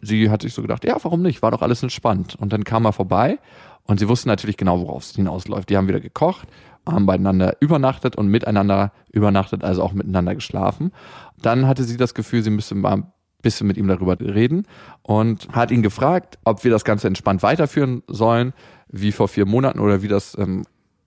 Sie 0.00 0.30
hat 0.30 0.42
sich 0.42 0.54
so 0.54 0.62
gedacht, 0.62 0.84
ja, 0.84 0.96
warum 1.02 1.22
nicht? 1.22 1.42
War 1.42 1.50
doch 1.50 1.62
alles 1.62 1.82
entspannt. 1.82 2.36
Und 2.36 2.52
dann 2.52 2.64
kam 2.64 2.84
er 2.84 2.92
vorbei 2.92 3.38
und 3.84 3.98
sie 3.98 4.08
wussten 4.08 4.28
natürlich 4.28 4.56
genau, 4.56 4.80
worauf 4.80 5.02
es 5.02 5.14
hinausläuft. 5.14 5.68
Die 5.70 5.76
haben 5.76 5.88
wieder 5.88 6.00
gekocht, 6.00 6.48
haben 6.86 7.06
beieinander 7.06 7.56
übernachtet 7.60 8.16
und 8.16 8.28
miteinander 8.28 8.92
übernachtet, 9.10 9.64
also 9.64 9.82
auch 9.82 9.92
miteinander 9.92 10.34
geschlafen. 10.34 10.92
Dann 11.40 11.66
hatte 11.66 11.84
sie 11.84 11.96
das 11.96 12.14
Gefühl, 12.14 12.42
sie 12.42 12.50
müsste 12.50 12.74
mal 12.74 13.04
bisschen 13.46 13.68
mit 13.68 13.76
ihm 13.76 13.86
darüber 13.86 14.18
reden 14.18 14.66
und 15.02 15.48
hat 15.52 15.70
ihn 15.70 15.82
gefragt, 15.82 16.38
ob 16.44 16.64
wir 16.64 16.70
das 16.72 16.84
Ganze 16.84 17.06
entspannt 17.06 17.44
weiterführen 17.44 18.02
sollen, 18.08 18.52
wie 18.88 19.12
vor 19.12 19.28
vier 19.28 19.46
Monaten 19.46 19.78
oder 19.78 20.02
wie 20.02 20.08
das 20.08 20.36
ähm, 20.36 20.64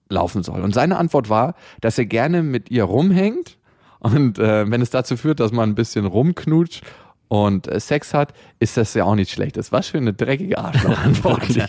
laufen 0.08 0.42
soll. 0.42 0.62
Und 0.62 0.74
seine 0.74 0.96
Antwort 0.96 1.28
war, 1.28 1.54
dass 1.82 1.98
er 1.98 2.06
gerne 2.06 2.42
mit 2.42 2.70
ihr 2.70 2.84
rumhängt 2.84 3.58
und 3.98 4.38
äh, 4.38 4.70
wenn 4.70 4.80
es 4.80 4.88
dazu 4.88 5.16
führt, 5.18 5.40
dass 5.40 5.52
man 5.52 5.70
ein 5.70 5.74
bisschen 5.74 6.06
rumknutscht 6.06 6.82
und 7.30 7.68
äh, 7.68 7.78
Sex 7.78 8.12
hat, 8.12 8.34
ist 8.58 8.76
das 8.76 8.92
ja 8.94 9.04
auch 9.04 9.14
nicht 9.14 9.30
schlecht. 9.30 9.56
Das 9.56 9.70
war 9.70 9.84
schon 9.84 10.00
eine 10.00 10.12
dreckige 10.12 10.58
Arschlochantwort. 10.58 11.42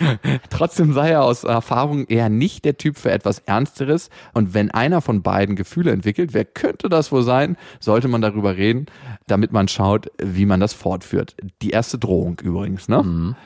Trotzdem 0.50 0.94
sei 0.94 1.10
er 1.10 1.22
aus 1.22 1.44
Erfahrung 1.44 2.06
eher 2.06 2.30
nicht 2.30 2.64
der 2.64 2.78
Typ 2.78 2.96
für 2.96 3.10
etwas 3.10 3.40
Ernsteres. 3.40 4.08
Und 4.32 4.54
wenn 4.54 4.70
einer 4.70 5.02
von 5.02 5.20
beiden 5.20 5.54
Gefühle 5.54 5.90
entwickelt, 5.90 6.32
wer 6.32 6.46
könnte 6.46 6.88
das 6.88 7.12
wohl 7.12 7.22
sein, 7.22 7.58
sollte 7.78 8.08
man 8.08 8.22
darüber 8.22 8.56
reden, 8.56 8.86
damit 9.26 9.52
man 9.52 9.68
schaut, 9.68 10.10
wie 10.16 10.46
man 10.46 10.60
das 10.60 10.72
fortführt. 10.72 11.36
Die 11.60 11.70
erste 11.70 11.98
Drohung 11.98 12.40
übrigens. 12.42 12.88
Ne? 12.88 13.02
Mhm. 13.02 13.36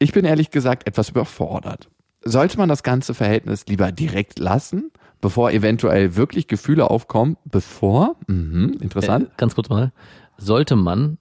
Ich 0.00 0.10
bin 0.10 0.24
ehrlich 0.24 0.50
gesagt 0.50 0.88
etwas 0.88 1.10
überfordert. 1.10 1.88
Sollte 2.24 2.58
man 2.58 2.68
das 2.68 2.82
ganze 2.82 3.14
Verhältnis 3.14 3.66
lieber 3.68 3.92
direkt 3.92 4.40
lassen? 4.40 4.90
bevor 5.24 5.52
eventuell 5.52 6.16
wirklich 6.16 6.48
Gefühle 6.48 6.90
aufkommen, 6.90 7.38
bevor, 7.46 8.16
mhm, 8.26 8.76
interessant. 8.82 9.28
Äh, 9.28 9.30
ganz 9.38 9.54
kurz 9.54 9.70
mal, 9.70 9.90
sollte 10.36 10.76
man 10.76 11.18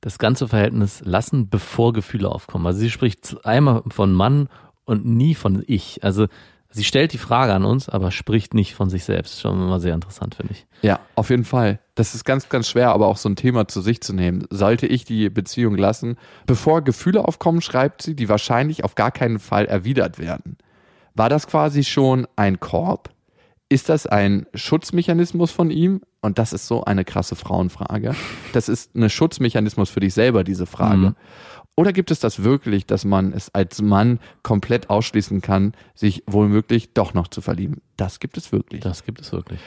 das 0.00 0.18
ganze 0.18 0.48
Verhältnis 0.48 1.02
lassen, 1.04 1.48
bevor 1.48 1.92
Gefühle 1.92 2.30
aufkommen. 2.30 2.66
Also 2.66 2.80
sie 2.80 2.90
spricht 2.90 3.44
einmal 3.44 3.82
von 3.88 4.12
Mann 4.12 4.48
und 4.84 5.04
nie 5.04 5.34
von 5.34 5.62
ich. 5.66 6.04
Also 6.04 6.28
sie 6.70 6.84
stellt 6.84 7.12
die 7.12 7.18
Frage 7.18 7.52
an 7.52 7.64
uns, 7.64 7.88
aber 7.88 8.10
spricht 8.10 8.54
nicht 8.54 8.74
von 8.74 8.90
sich 8.90 9.04
selbst. 9.04 9.40
Schon 9.40 9.68
mal 9.68 9.80
sehr 9.80 9.94
interessant, 9.94 10.36
finde 10.36 10.52
ich. 10.52 10.66
Ja, 10.82 11.00
auf 11.16 11.30
jeden 11.30 11.44
Fall. 11.44 11.80
Das 11.96 12.14
ist 12.14 12.24
ganz, 12.24 12.48
ganz 12.48 12.68
schwer, 12.68 12.90
aber 12.90 13.08
auch 13.08 13.16
so 13.16 13.28
ein 13.28 13.36
Thema 13.36 13.66
zu 13.66 13.80
sich 13.80 14.00
zu 14.00 14.12
nehmen. 14.12 14.46
Sollte 14.50 14.86
ich 14.86 15.04
die 15.04 15.30
Beziehung 15.30 15.76
lassen, 15.76 16.16
bevor 16.46 16.82
Gefühle 16.82 17.24
aufkommen, 17.24 17.60
schreibt 17.60 18.02
sie, 18.02 18.14
die 18.14 18.28
wahrscheinlich 18.28 18.84
auf 18.84 18.94
gar 18.94 19.10
keinen 19.10 19.40
Fall 19.40 19.66
erwidert 19.66 20.18
werden. 20.18 20.56
War 21.14 21.28
das 21.28 21.48
quasi 21.48 21.82
schon 21.82 22.28
ein 22.36 22.60
Korb? 22.60 23.10
Ist 23.70 23.88
das 23.90 24.06
ein 24.06 24.46
Schutzmechanismus 24.54 25.50
von 25.50 25.70
ihm? 25.70 26.00
Und 26.22 26.38
das 26.38 26.52
ist 26.52 26.66
so 26.66 26.84
eine 26.84 27.04
krasse 27.04 27.36
Frauenfrage. 27.36 28.14
Das 28.52 28.68
ist 28.68 28.94
ein 28.94 29.10
Schutzmechanismus 29.10 29.90
für 29.90 30.00
dich 30.00 30.14
selber, 30.14 30.42
diese 30.42 30.66
Frage. 30.66 30.96
Mhm. 30.96 31.14
Oder 31.76 31.92
gibt 31.92 32.10
es 32.10 32.18
das 32.18 32.42
wirklich, 32.42 32.86
dass 32.86 33.04
man 33.04 33.32
es 33.32 33.54
als 33.54 33.80
Mann 33.82 34.18
komplett 34.42 34.90
ausschließen 34.90 35.42
kann, 35.42 35.74
sich 35.94 36.24
wohlmöglich 36.26 36.92
doch 36.92 37.14
noch 37.14 37.28
zu 37.28 37.40
verlieben? 37.40 37.82
Das 37.96 38.18
gibt 38.18 38.36
es 38.36 38.50
wirklich. 38.50 38.80
Das 38.80 39.04
gibt 39.04 39.20
es 39.20 39.30
wirklich. 39.32 39.60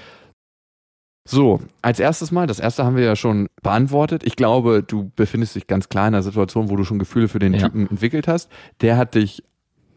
So, 1.25 1.62
als 1.81 2.00
erstes 2.00 2.31
Mal, 2.31 2.48
das 2.48 2.60
erste 2.60 2.84
haben 2.84 2.96
wir 2.98 3.03
ja 3.03 3.15
schon 3.15 3.48
beantwortet. 3.62 4.24
Ich 4.25 4.36
glaube, 4.36 4.84
du 4.84 5.12
befindest 5.15 5.55
dich 5.55 5.67
ganz 5.67 5.88
klar 5.88 6.08
in 6.08 6.15
einer 6.15 6.24
Situation, 6.24 6.70
wo 6.70 6.75
du 6.75 6.84
schon 6.84 7.00
Gefühle 7.00 7.27
für 7.27 7.39
den 7.39 7.53
ja. 7.53 7.60
Typen 7.60 7.88
entwickelt 7.89 8.27
hast. 8.27 8.51
Der 8.81 8.98
hat 8.98 9.15
dich 9.15 9.43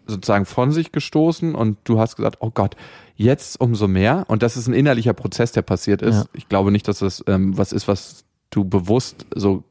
sozusagen 0.07 0.45
von 0.45 0.73
sich 0.73 0.93
gestoßen 0.93 1.55
und 1.55 1.79
du 1.85 1.99
hast 1.99 2.17
gesagt, 2.17 2.37
oh 2.41 2.51
Gott, 2.51 2.77
jetzt 3.17 3.61
umso 3.61 3.89
mehr. 3.89 4.25
Und 4.29 4.43
das 4.43 4.57
ist 4.57 4.67
ein 4.67 4.75
innerlicher 4.75 5.13
Prozess, 5.13 5.53
der 5.53 5.63
passiert 5.63 6.03
ist. 6.03 6.17
Ja. 6.17 6.25
Ich 6.33 6.49
glaube 6.49 6.71
nicht, 6.71 6.89
dass 6.89 6.99
das 6.99 7.25
ähm, 7.27 7.57
was 7.57 7.73
ist, 7.73 7.89
was 7.89 8.25
du 8.51 8.65
bewusst 8.65 9.27
so 9.35 9.65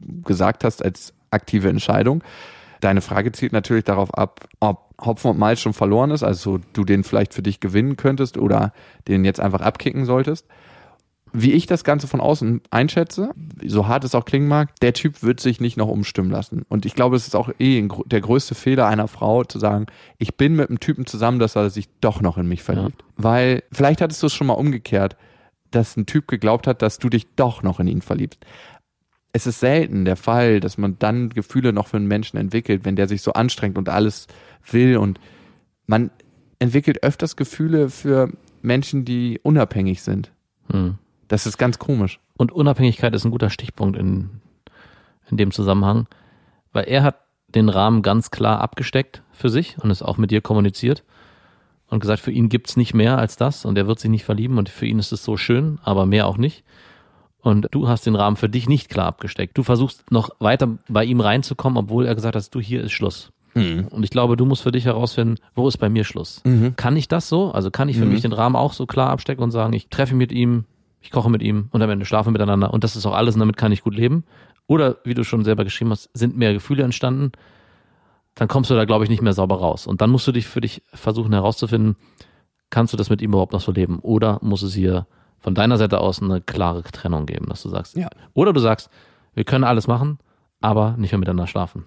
gesagt 0.00 0.64
hast 0.64 0.84
als 0.84 1.12
aktive 1.30 1.68
Entscheidung. 1.68 2.22
Deine 2.80 3.00
Frage 3.00 3.32
zielt 3.32 3.52
natürlich 3.52 3.84
darauf 3.84 4.14
ab, 4.14 4.48
ob 4.60 4.88
Hopfen 5.04 5.30
und 5.30 5.38
Malz 5.38 5.60
schon 5.60 5.72
verloren 5.72 6.10
ist, 6.10 6.22
also 6.22 6.58
du 6.72 6.84
den 6.84 7.04
vielleicht 7.04 7.34
für 7.34 7.42
dich 7.42 7.60
gewinnen 7.60 7.96
könntest 7.96 8.36
oder 8.36 8.72
den 9.06 9.24
jetzt 9.24 9.40
einfach 9.40 9.60
abkicken 9.60 10.04
solltest 10.04 10.46
wie 11.32 11.52
ich 11.52 11.66
das 11.66 11.84
Ganze 11.84 12.06
von 12.06 12.20
außen 12.20 12.62
einschätze, 12.70 13.30
so 13.64 13.86
hart 13.86 14.04
es 14.04 14.14
auch 14.14 14.24
klingen 14.24 14.48
mag, 14.48 14.78
der 14.80 14.92
Typ 14.92 15.22
wird 15.22 15.40
sich 15.40 15.60
nicht 15.60 15.76
noch 15.76 15.88
umstimmen 15.88 16.30
lassen. 16.30 16.64
Und 16.68 16.86
ich 16.86 16.94
glaube, 16.94 17.16
es 17.16 17.26
ist 17.26 17.36
auch 17.36 17.50
eh 17.58 17.86
der 18.06 18.20
größte 18.20 18.54
Fehler 18.54 18.86
einer 18.86 19.08
Frau 19.08 19.44
zu 19.44 19.58
sagen, 19.58 19.86
ich 20.18 20.36
bin 20.36 20.54
mit 20.56 20.68
einem 20.68 20.80
Typen 20.80 21.06
zusammen, 21.06 21.38
dass 21.38 21.56
er 21.56 21.70
sich 21.70 21.88
doch 22.00 22.20
noch 22.20 22.38
in 22.38 22.48
mich 22.48 22.62
verliebt. 22.62 23.00
Ja. 23.00 23.06
Weil 23.16 23.62
vielleicht 23.72 24.00
hattest 24.00 24.22
du 24.22 24.26
es 24.26 24.34
schon 24.34 24.46
mal 24.46 24.54
umgekehrt, 24.54 25.16
dass 25.70 25.96
ein 25.96 26.06
Typ 26.06 26.28
geglaubt 26.28 26.66
hat, 26.66 26.82
dass 26.82 26.98
du 26.98 27.08
dich 27.08 27.26
doch 27.36 27.62
noch 27.62 27.80
in 27.80 27.88
ihn 27.88 28.02
verliebst. 28.02 28.44
Es 29.32 29.46
ist 29.46 29.60
selten 29.60 30.04
der 30.04 30.16
Fall, 30.16 30.60
dass 30.60 30.78
man 30.78 30.98
dann 30.98 31.28
Gefühle 31.28 31.72
noch 31.72 31.88
für 31.88 31.98
einen 31.98 32.08
Menschen 32.08 32.38
entwickelt, 32.38 32.84
wenn 32.84 32.96
der 32.96 33.08
sich 33.08 33.22
so 33.22 33.34
anstrengt 33.34 33.76
und 33.76 33.88
alles 33.88 34.26
will 34.70 34.96
und 34.96 35.20
man 35.86 36.10
entwickelt 36.58 37.02
öfters 37.02 37.36
Gefühle 37.36 37.90
für 37.90 38.30
Menschen, 38.62 39.04
die 39.04 39.38
unabhängig 39.42 40.02
sind. 40.02 40.32
Hm. 40.70 40.98
Das 41.28 41.46
ist 41.46 41.58
ganz 41.58 41.78
komisch. 41.78 42.20
Und 42.36 42.52
Unabhängigkeit 42.52 43.14
ist 43.14 43.24
ein 43.24 43.30
guter 43.30 43.50
Stichpunkt 43.50 43.98
in, 43.98 44.40
in 45.30 45.36
dem 45.36 45.50
Zusammenhang, 45.50 46.06
weil 46.72 46.84
er 46.84 47.02
hat 47.02 47.16
den 47.48 47.68
Rahmen 47.68 48.02
ganz 48.02 48.30
klar 48.30 48.60
abgesteckt 48.60 49.22
für 49.32 49.48
sich 49.48 49.76
und 49.78 49.90
es 49.90 50.02
auch 50.02 50.18
mit 50.18 50.30
dir 50.30 50.40
kommuniziert 50.40 51.04
und 51.88 52.00
gesagt, 52.00 52.20
für 52.20 52.30
ihn 52.30 52.48
gibt's 52.48 52.76
nicht 52.76 52.94
mehr 52.94 53.18
als 53.18 53.36
das 53.36 53.64
und 53.64 53.78
er 53.78 53.86
wird 53.86 53.98
sich 53.98 54.10
nicht 54.10 54.24
verlieben 54.24 54.58
und 54.58 54.68
für 54.68 54.86
ihn 54.86 54.98
ist 54.98 55.12
es 55.12 55.24
so 55.24 55.36
schön, 55.36 55.78
aber 55.82 56.06
mehr 56.06 56.26
auch 56.26 56.36
nicht. 56.36 56.64
Und 57.40 57.68
du 57.70 57.88
hast 57.88 58.04
den 58.04 58.16
Rahmen 58.16 58.36
für 58.36 58.48
dich 58.48 58.68
nicht 58.68 58.90
klar 58.90 59.06
abgesteckt. 59.06 59.56
Du 59.56 59.62
versuchst 59.62 60.10
noch 60.10 60.30
weiter 60.40 60.76
bei 60.88 61.04
ihm 61.04 61.20
reinzukommen, 61.20 61.78
obwohl 61.78 62.04
er 62.04 62.14
gesagt 62.14 62.36
hat, 62.36 62.54
du 62.54 62.60
hier 62.60 62.82
ist 62.82 62.92
Schluss. 62.92 63.30
Mhm. 63.54 63.86
Und 63.88 64.02
ich 64.02 64.10
glaube, 64.10 64.36
du 64.36 64.44
musst 64.44 64.62
für 64.62 64.72
dich 64.72 64.84
herausfinden, 64.84 65.36
wo 65.54 65.66
ist 65.68 65.78
bei 65.78 65.88
mir 65.88 66.04
Schluss? 66.04 66.42
Mhm. 66.44 66.76
Kann 66.76 66.96
ich 66.96 67.08
das 67.08 67.28
so? 67.28 67.50
Also 67.52 67.70
kann 67.70 67.88
ich 67.88 67.96
für 67.96 68.04
mhm. 68.04 68.12
mich 68.12 68.22
den 68.22 68.32
Rahmen 68.32 68.56
auch 68.56 68.72
so 68.72 68.86
klar 68.86 69.10
abstecken 69.10 69.42
und 69.42 69.50
sagen, 69.50 69.72
ich 69.72 69.88
treffe 69.88 70.14
mit 70.14 70.32
ihm 70.32 70.64
ich 71.00 71.10
koche 71.10 71.30
mit 71.30 71.42
ihm 71.42 71.68
und 71.70 71.82
am 71.82 71.90
Ende 71.90 72.04
schlafen 72.04 72.32
miteinander 72.32 72.72
und 72.72 72.84
das 72.84 72.96
ist 72.96 73.06
auch 73.06 73.14
alles 73.14 73.34
und 73.34 73.40
damit 73.40 73.56
kann 73.56 73.72
ich 73.72 73.82
gut 73.82 73.94
leben. 73.94 74.24
Oder, 74.66 74.98
wie 75.04 75.14
du 75.14 75.24
schon 75.24 75.44
selber 75.44 75.64
geschrieben 75.64 75.90
hast, 75.90 76.10
sind 76.12 76.36
mehr 76.36 76.52
Gefühle 76.52 76.82
entstanden, 76.82 77.32
dann 78.34 78.48
kommst 78.48 78.70
du 78.70 78.74
da, 78.74 78.84
glaube 78.84 79.04
ich, 79.04 79.10
nicht 79.10 79.22
mehr 79.22 79.32
sauber 79.32 79.58
raus. 79.58 79.86
Und 79.86 80.00
dann 80.00 80.10
musst 80.10 80.26
du 80.26 80.32
dich 80.32 80.46
für 80.46 80.60
dich 80.60 80.82
versuchen 80.92 81.32
herauszufinden, 81.32 81.96
kannst 82.70 82.92
du 82.92 82.96
das 82.96 83.10
mit 83.10 83.22
ihm 83.22 83.30
überhaupt 83.30 83.52
noch 83.52 83.60
so 83.60 83.72
leben? 83.72 83.98
Oder 84.00 84.38
muss 84.42 84.62
es 84.62 84.74
hier 84.74 85.06
von 85.38 85.54
deiner 85.54 85.78
Seite 85.78 86.00
aus 86.00 86.22
eine 86.22 86.40
klare 86.40 86.82
Trennung 86.82 87.26
geben, 87.26 87.46
dass 87.46 87.62
du 87.62 87.68
sagst, 87.68 87.96
ja. 87.96 88.08
oder 88.34 88.52
du 88.52 88.60
sagst, 88.60 88.90
wir 89.34 89.44
können 89.44 89.64
alles 89.64 89.86
machen, 89.86 90.18
aber 90.60 90.96
nicht 90.98 91.12
mehr 91.12 91.18
miteinander 91.18 91.46
schlafen. 91.46 91.84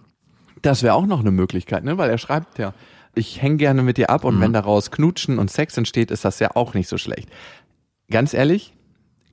Das 0.61 0.83
wäre 0.83 0.95
auch 0.95 1.05
noch 1.05 1.19
eine 1.19 1.31
Möglichkeit, 1.31 1.83
ne? 1.83 1.97
Weil 1.97 2.09
er 2.09 2.17
schreibt 2.17 2.57
ja, 2.57 2.73
ich 3.13 3.41
hänge 3.41 3.57
gerne 3.57 3.83
mit 3.83 3.97
dir 3.97 4.09
ab 4.09 4.23
und 4.23 4.37
mhm. 4.37 4.41
wenn 4.41 4.53
daraus 4.53 4.91
Knutschen 4.91 5.37
und 5.37 5.51
Sex 5.51 5.77
entsteht, 5.77 6.11
ist 6.11 6.25
das 6.25 6.39
ja 6.39 6.55
auch 6.55 6.73
nicht 6.73 6.87
so 6.87 6.97
schlecht. 6.97 7.29
Ganz 8.09 8.33
ehrlich, 8.33 8.73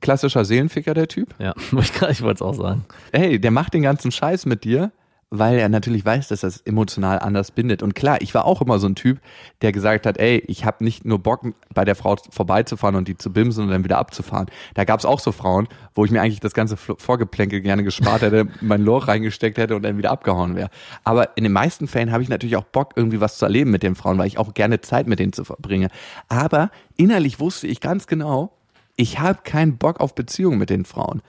klassischer 0.00 0.44
Seelenficker, 0.44 0.94
der 0.94 1.08
Typ. 1.08 1.34
Ja, 1.38 1.54
ich 2.10 2.22
wollte 2.22 2.34
es 2.34 2.42
auch 2.42 2.54
sagen. 2.54 2.84
Hey, 3.12 3.38
der 3.40 3.50
macht 3.50 3.74
den 3.74 3.82
ganzen 3.82 4.10
Scheiß 4.10 4.46
mit 4.46 4.64
dir, 4.64 4.92
weil 5.30 5.58
er 5.58 5.68
natürlich 5.68 6.04
weiß, 6.04 6.28
dass 6.28 6.40
das 6.40 6.60
emotional 6.62 7.18
anders 7.18 7.50
bindet. 7.50 7.82
Und 7.82 7.94
klar, 7.94 8.18
ich 8.20 8.34
war 8.34 8.46
auch 8.46 8.62
immer 8.62 8.78
so 8.78 8.86
ein 8.86 8.94
Typ, 8.94 9.20
der 9.60 9.72
gesagt 9.72 10.06
hat, 10.06 10.18
ey, 10.18 10.42
ich 10.46 10.64
habe 10.64 10.82
nicht 10.82 11.04
nur 11.04 11.18
Bock, 11.18 11.42
bei 11.74 11.84
der 11.84 11.94
Frau 11.94 12.16
vorbeizufahren 12.30 12.96
und 12.96 13.08
die 13.08 13.16
zu 13.16 13.32
bimsen 13.32 13.64
und 13.64 13.70
dann 13.70 13.84
wieder 13.84 13.98
abzufahren. 13.98 14.46
Da 14.74 14.84
gab 14.84 14.98
es 15.00 15.04
auch 15.04 15.20
so 15.20 15.32
Frauen, 15.32 15.68
wo 15.94 16.04
ich 16.04 16.10
mir 16.10 16.22
eigentlich 16.22 16.40
das 16.40 16.54
ganze 16.54 16.76
Vorgeplänkel 16.76 17.60
gerne 17.60 17.84
gespart 17.84 18.22
hätte, 18.22 18.48
mein 18.60 18.82
Loch 18.82 19.08
reingesteckt 19.08 19.58
hätte 19.58 19.76
und 19.76 19.82
dann 19.82 19.98
wieder 19.98 20.10
abgehauen 20.10 20.56
wäre. 20.56 20.70
Aber 21.04 21.36
in 21.36 21.44
den 21.44 21.52
meisten 21.52 21.88
Fällen 21.88 22.10
habe 22.10 22.22
ich 22.22 22.28
natürlich 22.28 22.56
auch 22.56 22.64
Bock, 22.64 22.94
irgendwie 22.96 23.20
was 23.20 23.36
zu 23.36 23.44
erleben 23.44 23.70
mit 23.70 23.82
den 23.82 23.94
Frauen, 23.94 24.16
weil 24.18 24.26
ich 24.26 24.38
auch 24.38 24.54
gerne 24.54 24.80
Zeit 24.80 25.06
mit 25.06 25.18
denen 25.18 25.32
zu 25.34 25.44
verbringe. 25.44 25.88
Aber 26.28 26.70
innerlich 26.96 27.38
wusste 27.38 27.66
ich 27.66 27.80
ganz 27.80 28.06
genau, 28.06 28.57
ich 28.98 29.20
habe 29.20 29.40
keinen 29.44 29.78
Bock 29.78 30.00
auf 30.00 30.14
Beziehungen 30.14 30.58
mit 30.58 30.68
den 30.68 30.84
Frauen. 30.84 31.22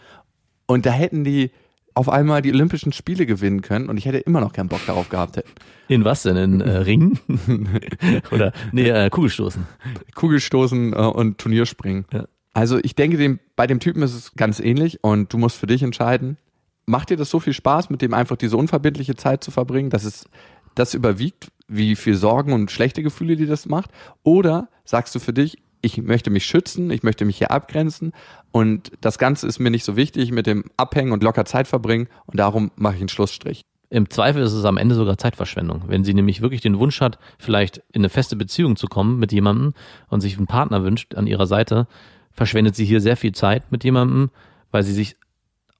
Und 0.65 0.85
da 0.85 0.91
hätten 0.91 1.23
die 1.23 1.51
auf 1.93 2.09
einmal 2.09 2.41
die 2.41 2.51
Olympischen 2.51 2.91
Spiele 2.91 3.25
gewinnen 3.25 3.61
können 3.61 3.89
und 3.89 3.97
ich 3.97 4.05
hätte 4.05 4.17
immer 4.17 4.41
noch 4.41 4.53
keinen 4.53 4.69
Bock 4.69 4.81
darauf 4.85 5.09
gehabt 5.09 5.41
In 5.87 6.03
was 6.03 6.23
denn? 6.23 6.35
In 6.37 6.61
äh, 6.61 6.77
Ringen? 6.77 7.19
Oder 8.31 8.53
nee, 8.71 8.89
äh, 8.89 9.09
Kugelstoßen. 9.09 9.67
Kugelstoßen 10.15 10.93
äh, 10.93 10.95
und 10.95 11.37
Turnierspringen. 11.37 12.05
Ja. 12.11 12.25
Also 12.53 12.79
ich 12.81 12.95
denke, 12.95 13.17
dem, 13.17 13.39
bei 13.55 13.67
dem 13.67 13.79
Typen 13.79 14.01
ist 14.01 14.15
es 14.15 14.33
ganz 14.33 14.59
ähnlich 14.59 15.03
und 15.03 15.31
du 15.31 15.37
musst 15.37 15.57
für 15.57 15.67
dich 15.67 15.83
entscheiden, 15.83 16.37
macht 16.85 17.11
dir 17.11 17.17
das 17.17 17.29
so 17.29 17.39
viel 17.39 17.53
Spaß, 17.53 17.91
mit 17.91 18.01
dem 18.01 18.13
einfach 18.13 18.37
diese 18.37 18.57
unverbindliche 18.57 19.15
Zeit 19.15 19.43
zu 19.43 19.51
verbringen, 19.51 19.91
dass 19.91 20.05
es 20.05 20.25
das 20.73 20.95
überwiegt, 20.95 21.51
wie 21.67 21.95
viel 21.95 22.15
Sorgen 22.15 22.53
und 22.53 22.71
schlechte 22.71 23.03
Gefühle 23.03 23.35
dir 23.35 23.47
das 23.47 23.67
macht? 23.67 23.91
Oder 24.23 24.69
sagst 24.85 25.13
du 25.13 25.19
für 25.19 25.33
dich, 25.33 25.57
ich 25.81 25.97
möchte 26.01 26.29
mich 26.29 26.45
schützen, 26.45 26.91
ich 26.91 27.03
möchte 27.03 27.25
mich 27.25 27.37
hier 27.37 27.51
abgrenzen 27.51 28.13
und 28.51 28.91
das 29.01 29.17
Ganze 29.17 29.47
ist 29.47 29.59
mir 29.59 29.69
nicht 29.69 29.85
so 29.85 29.95
wichtig 29.95 30.31
mit 30.31 30.47
dem 30.47 30.65
Abhängen 30.77 31.11
und 31.11 31.23
locker 31.23 31.45
Zeit 31.45 31.67
verbringen 31.67 32.07
und 32.25 32.39
darum 32.39 32.71
mache 32.75 32.95
ich 32.95 33.01
einen 33.01 33.09
Schlussstrich. 33.09 33.63
Im 33.91 34.09
Zweifel 34.09 34.43
ist 34.43 34.53
es 34.53 34.65
am 34.65 34.77
Ende 34.77 34.93
sogar 34.93 35.17
Zeitverschwendung. 35.17 35.83
Wenn 35.87 36.03
sie 36.03 36.13
nämlich 36.13 36.41
wirklich 36.41 36.61
den 36.61 36.77
Wunsch 36.77 37.01
hat, 37.01 37.17
vielleicht 37.39 37.77
in 37.91 38.01
eine 38.01 38.09
feste 38.09 38.35
Beziehung 38.35 38.75
zu 38.75 38.87
kommen 38.87 39.17
mit 39.17 39.31
jemandem 39.31 39.73
und 40.09 40.21
sich 40.21 40.37
einen 40.37 40.45
Partner 40.45 40.83
wünscht 40.83 41.15
an 41.15 41.25
ihrer 41.25 41.47
Seite, 41.47 41.87
verschwendet 42.31 42.75
sie 42.75 42.85
hier 42.85 43.01
sehr 43.01 43.17
viel 43.17 43.31
Zeit 43.31 43.71
mit 43.71 43.83
jemandem, 43.83 44.29
weil 44.71 44.83
sie 44.83 44.93
sich 44.93 45.17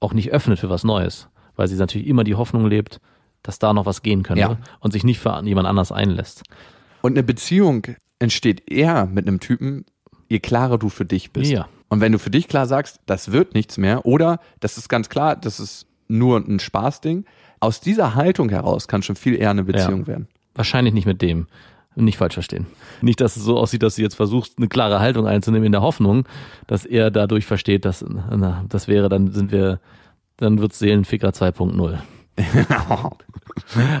auch 0.00 0.12
nicht 0.12 0.32
öffnet 0.32 0.58
für 0.58 0.70
was 0.70 0.82
Neues. 0.82 1.28
Weil 1.54 1.68
sie 1.68 1.76
natürlich 1.76 2.08
immer 2.08 2.24
die 2.24 2.34
Hoffnung 2.34 2.66
lebt, 2.66 3.00
dass 3.42 3.60
da 3.60 3.72
noch 3.72 3.86
was 3.86 4.02
gehen 4.02 4.24
könnte 4.24 4.40
ja. 4.40 4.58
und 4.80 4.92
sich 4.92 5.04
nicht 5.04 5.20
für 5.20 5.40
jemand 5.44 5.68
anders 5.68 5.92
einlässt. 5.92 6.42
Und 7.02 7.12
eine 7.12 7.22
Beziehung 7.22 7.86
entsteht 8.20 8.70
eher 8.70 9.06
mit 9.06 9.26
einem 9.26 9.40
Typen, 9.40 9.84
je 10.28 10.38
klarer 10.38 10.78
du 10.78 10.88
für 10.88 11.04
dich 11.04 11.32
bist. 11.32 11.50
Ja. 11.50 11.68
Und 11.88 12.00
wenn 12.00 12.12
du 12.12 12.18
für 12.18 12.30
dich 12.30 12.46
klar 12.46 12.66
sagst, 12.66 13.00
das 13.06 13.32
wird 13.32 13.54
nichts 13.54 13.76
mehr, 13.76 14.06
oder 14.06 14.38
das 14.60 14.78
ist 14.78 14.88
ganz 14.88 15.08
klar, 15.08 15.34
das 15.34 15.58
ist 15.58 15.86
nur 16.06 16.38
ein 16.38 16.60
Spaßding, 16.60 17.24
aus 17.58 17.80
dieser 17.80 18.14
Haltung 18.14 18.48
heraus 18.48 18.86
kann 18.86 19.02
schon 19.02 19.16
viel 19.16 19.34
eher 19.34 19.50
eine 19.50 19.64
Beziehung 19.64 20.02
ja. 20.02 20.06
werden. 20.06 20.28
Wahrscheinlich 20.54 20.94
nicht 20.94 21.06
mit 21.06 21.20
dem. 21.20 21.46
Nicht 21.96 22.18
falsch 22.18 22.34
verstehen. 22.34 22.66
Nicht, 23.02 23.20
dass 23.20 23.36
es 23.36 23.42
so 23.42 23.58
aussieht, 23.58 23.82
dass 23.82 23.96
du 23.96 24.02
jetzt 24.02 24.14
versuchst, 24.14 24.54
eine 24.58 24.68
klare 24.68 25.00
Haltung 25.00 25.26
einzunehmen 25.26 25.66
in 25.66 25.72
der 25.72 25.82
Hoffnung, 25.82 26.24
dass 26.68 26.86
er 26.86 27.10
dadurch 27.10 27.46
versteht, 27.46 27.84
dass, 27.84 28.04
na, 28.08 28.64
das 28.68 28.86
wäre, 28.86 29.08
dann 29.08 29.32
sind 29.32 29.50
wir 29.50 29.80
dann 30.40 30.58
wird's 30.58 30.78
Seelenficker 30.78 31.28
2.0. 31.28 31.98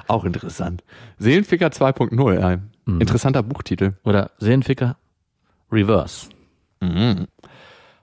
Auch 0.08 0.24
interessant. 0.24 0.82
Seelenficker 1.18 1.66
2.0, 1.68 2.38
ein 2.38 2.70
mhm. 2.94 3.00
interessanter 3.00 3.42
Buchtitel. 3.42 3.94
Oder 4.04 4.30
Seelenficker 4.38 4.96
Reverse. 5.72 6.28
Mhm. 6.80 7.26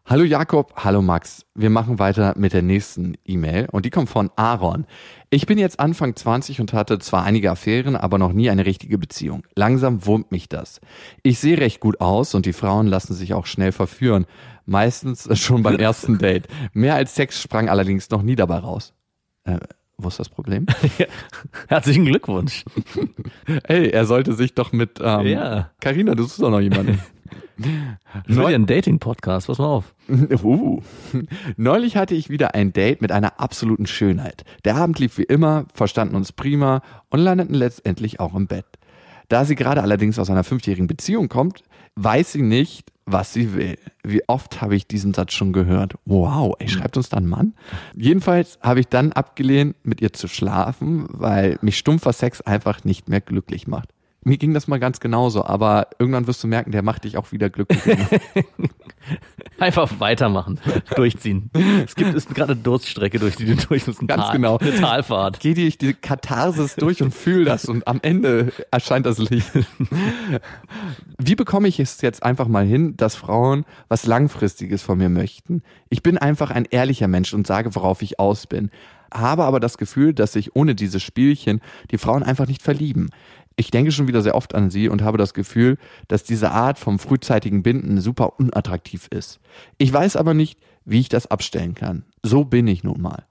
Hallo 0.06 0.24
Jakob, 0.24 0.72
hallo 0.78 1.02
Max. 1.02 1.46
Wir 1.54 1.70
machen 1.70 2.00
weiter 2.00 2.34
mit 2.38 2.54
der 2.54 2.62
nächsten 2.62 3.16
E-Mail 3.26 3.68
und 3.70 3.84
die 3.84 3.90
kommt 3.90 4.08
von 4.08 4.32
Aaron. 4.38 4.86
Ich 5.30 5.48
bin 5.48 5.58
jetzt 5.58 5.82
Anfang 5.82 6.16
20 6.16 6.62
und 6.62 6.72
hatte 6.72 6.98
zwar 7.00 7.24
einige 7.24 7.52
Affären, 7.52 7.98
aber 7.98 8.18
noch 8.18 8.32
nie 8.32 8.50
eine 8.50 8.66
richtige 8.66 8.98
Beziehung. 8.98 9.44
Langsam 9.54 10.06
wurmt 10.06 10.32
mich 10.32 10.48
das. 10.48 10.80
Ich 11.24 11.40
sehe 11.40 11.58
recht 11.58 11.82
gut 11.82 12.00
aus 12.00 12.36
und 12.36 12.46
die 12.46 12.54
Frauen 12.54 12.88
lassen 12.88 13.14
sich 13.16 13.34
auch 13.34 13.46
schnell 13.46 13.74
verführen. 13.74 14.26
Meistens 14.66 15.28
schon 15.38 15.62
beim 15.62 15.76
ersten 15.76 16.18
Date. 16.20 16.48
Mehr 16.72 16.96
als 16.96 17.14
Sex 17.14 17.42
sprang 17.42 17.68
allerdings 17.68 18.10
noch 18.10 18.22
nie 18.22 18.38
dabei 18.38 18.60
raus. 18.60 18.94
Äh, 19.44 19.60
wo 19.98 20.08
ist 20.10 20.20
das 20.20 20.30
Problem? 20.30 20.68
Herzlichen 21.68 22.06
Glückwunsch. 22.06 22.64
Ey, 23.64 23.90
er 23.90 24.06
sollte 24.06 24.34
sich 24.34 24.54
doch 24.54 24.72
mit 24.72 25.00
ähm, 25.02 25.26
ja. 25.26 25.72
Carina, 25.80 26.14
du 26.14 26.24
suchst 26.24 26.42
doch 26.42 26.52
noch 26.52 26.62
jemanden. 26.62 27.00
Ja 28.28 28.46
einen 28.46 28.68
Dating-Podcast, 28.68 29.48
pass 29.48 29.58
mal 29.58 29.66
auf. 29.66 29.96
Uh. 30.44 30.80
Neulich 31.58 31.98
hatte 31.98 32.14
ich 32.14 32.30
wieder 32.30 32.54
ein 32.54 32.72
Date 32.72 33.02
mit 33.02 33.12
einer 33.12 33.40
absoluten 33.40 33.88
Schönheit. 33.88 34.46
Der 34.64 34.76
Abend 34.76 35.00
lief 35.00 35.18
wie 35.18 35.24
immer, 35.24 35.66
verstanden 35.74 36.16
uns 36.16 36.32
prima 36.32 36.84
und 37.10 37.20
landeten 37.20 37.56
letztendlich 37.56 38.20
auch 38.20 38.36
im 38.36 38.46
Bett. 38.46 38.68
Da 39.28 39.44
sie 39.44 39.56
gerade 39.56 39.82
allerdings 39.82 40.20
aus 40.20 40.30
einer 40.30 40.44
fünfjährigen 40.44 40.86
Beziehung 40.86 41.30
kommt, 41.30 41.64
weiß 41.96 42.34
sie 42.34 42.44
nicht, 42.44 42.92
was 43.08 43.34
sie 43.34 43.56
will. 43.56 43.78
Wie 44.04 44.22
oft 44.28 44.62
habe 44.62 44.76
ich 44.76 44.86
diesen 44.86 45.14
Satz 45.14 45.34
schon 45.34 45.54
gehört? 45.54 45.96
Wow, 46.06 46.56
ey, 46.60 46.68
schreibt 46.68 46.98
uns 46.98 47.10
da 47.10 47.18
ein 47.18 47.26
Mann? 47.26 47.54
Jedenfalls 47.96 48.60
habe 48.62 48.82
ich 48.82 48.88
dann 48.88 49.14
abgelehnt, 49.14 49.76
mit 49.84 50.02
ihr 50.02 50.14
zu 50.14 50.28
schlafen, 50.28 51.08
weil 51.10 51.58
mich 51.62 51.78
stumpfer 51.78 52.14
Sex 52.14 52.42
einfach 52.42 52.84
nicht 52.84 53.10
mehr 53.10 53.22
glücklich 53.22 53.66
macht. 53.66 53.90
Mir 54.24 54.38
ging 54.38 54.54
das 54.54 54.68
mal 54.68 54.80
ganz 54.80 55.00
genauso, 55.00 55.46
aber 55.46 55.88
irgendwann 56.00 56.28
wirst 56.28 56.44
du 56.44 56.48
merken, 56.48 56.72
der 56.72 56.82
macht 56.84 57.06
dich 57.06 57.18
auch 57.18 57.32
wieder 57.32 57.50
glücklich. 57.50 57.82
Einfach 59.60 60.00
weitermachen, 60.00 60.60
durchziehen. 60.96 61.50
Es 61.86 61.96
gibt 61.96 62.14
ist 62.14 62.34
gerade 62.34 62.54
eine 62.54 62.62
Durststrecke, 62.62 63.20
durch 63.20 63.36
die 63.36 63.46
du 63.46 63.56
durch 63.56 63.88
musst. 63.88 64.08
Ganz 64.08 64.24
Tal, 64.26 64.36
genau. 64.36 64.58
Eine 64.58 64.76
Talfahrt. 64.76 65.40
Geh 65.40 65.54
dir 65.54 65.70
die 65.72 65.94
Katharsis 65.94 66.76
durch 66.76 67.02
und 67.02 67.14
fühl 67.14 67.46
das 67.46 67.66
und 67.66 67.88
am 67.88 68.00
Ende 68.02 68.52
erscheint 68.72 69.06
das 69.06 69.18
Licht. 69.18 69.52
Wie 71.18 71.36
bekomme 71.36 71.68
ich 71.68 71.80
es 71.80 72.02
jetzt 72.02 72.24
einfach 72.24 72.48
mal 72.48 72.66
hin, 72.66 72.96
dass 72.98 73.16
Frauen 73.16 73.66
was 73.88 74.06
Langfristiges 74.06 74.84
von 74.84 74.98
mir 74.98 75.10
möchten? 75.10 75.64
Ich 75.90 76.04
bin 76.04 76.18
einfach 76.18 76.52
ein 76.52 76.66
ehrlicher 76.66 77.08
Mensch 77.08 77.34
und 77.34 77.48
sage, 77.48 77.74
worauf 77.76 78.02
ich 78.02 78.20
aus 78.20 78.48
bin 78.48 78.70
habe 79.14 79.46
aber 79.46 79.60
das 79.60 79.78
Gefühl, 79.78 80.14
dass 80.14 80.34
sich 80.34 80.56
ohne 80.56 80.76
dieses 80.76 81.02
Spielchen 81.02 81.62
die 81.92 81.98
Frauen 81.98 82.24
einfach 82.24 82.48
nicht 82.48 82.62
verlieben 82.62 83.10
ich 83.58 83.72
denke 83.72 83.92
schon 83.92 84.08
wieder 84.08 84.22
sehr 84.22 84.36
oft 84.36 84.56
an 84.56 84.70
sie 84.70 84.88
und 84.88 85.02
habe 85.02 85.18
das 85.18 85.34
Gefühl, 85.34 85.78
dass 86.08 86.24
diese 86.24 86.52
Art 86.52 86.78
vom 86.78 87.00
frühzeitigen 87.00 87.64
Binden 87.64 88.00
super 88.00 88.40
unattraktiv 88.40 89.08
ist. 89.10 89.40
Ich 89.80 89.92
weiß 89.92 90.16
aber 90.16 90.34
nicht, 90.34 90.60
wie 90.86 91.00
ich 91.00 91.10
das 91.10 91.28
abstellen 91.28 91.74
kann. 91.74 92.06
So 92.24 92.46
bin 92.46 92.68
ich 92.68 92.84
nun 92.84 93.02
mal. 93.02 93.26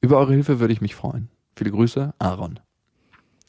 Über 0.00 0.18
eure 0.18 0.32
Hilfe 0.32 0.60
würde 0.60 0.72
ich 0.72 0.80
mich 0.80 0.94
freuen. 0.94 1.28
Viele 1.56 1.72
Grüße, 1.72 2.14
Aaron. 2.18 2.60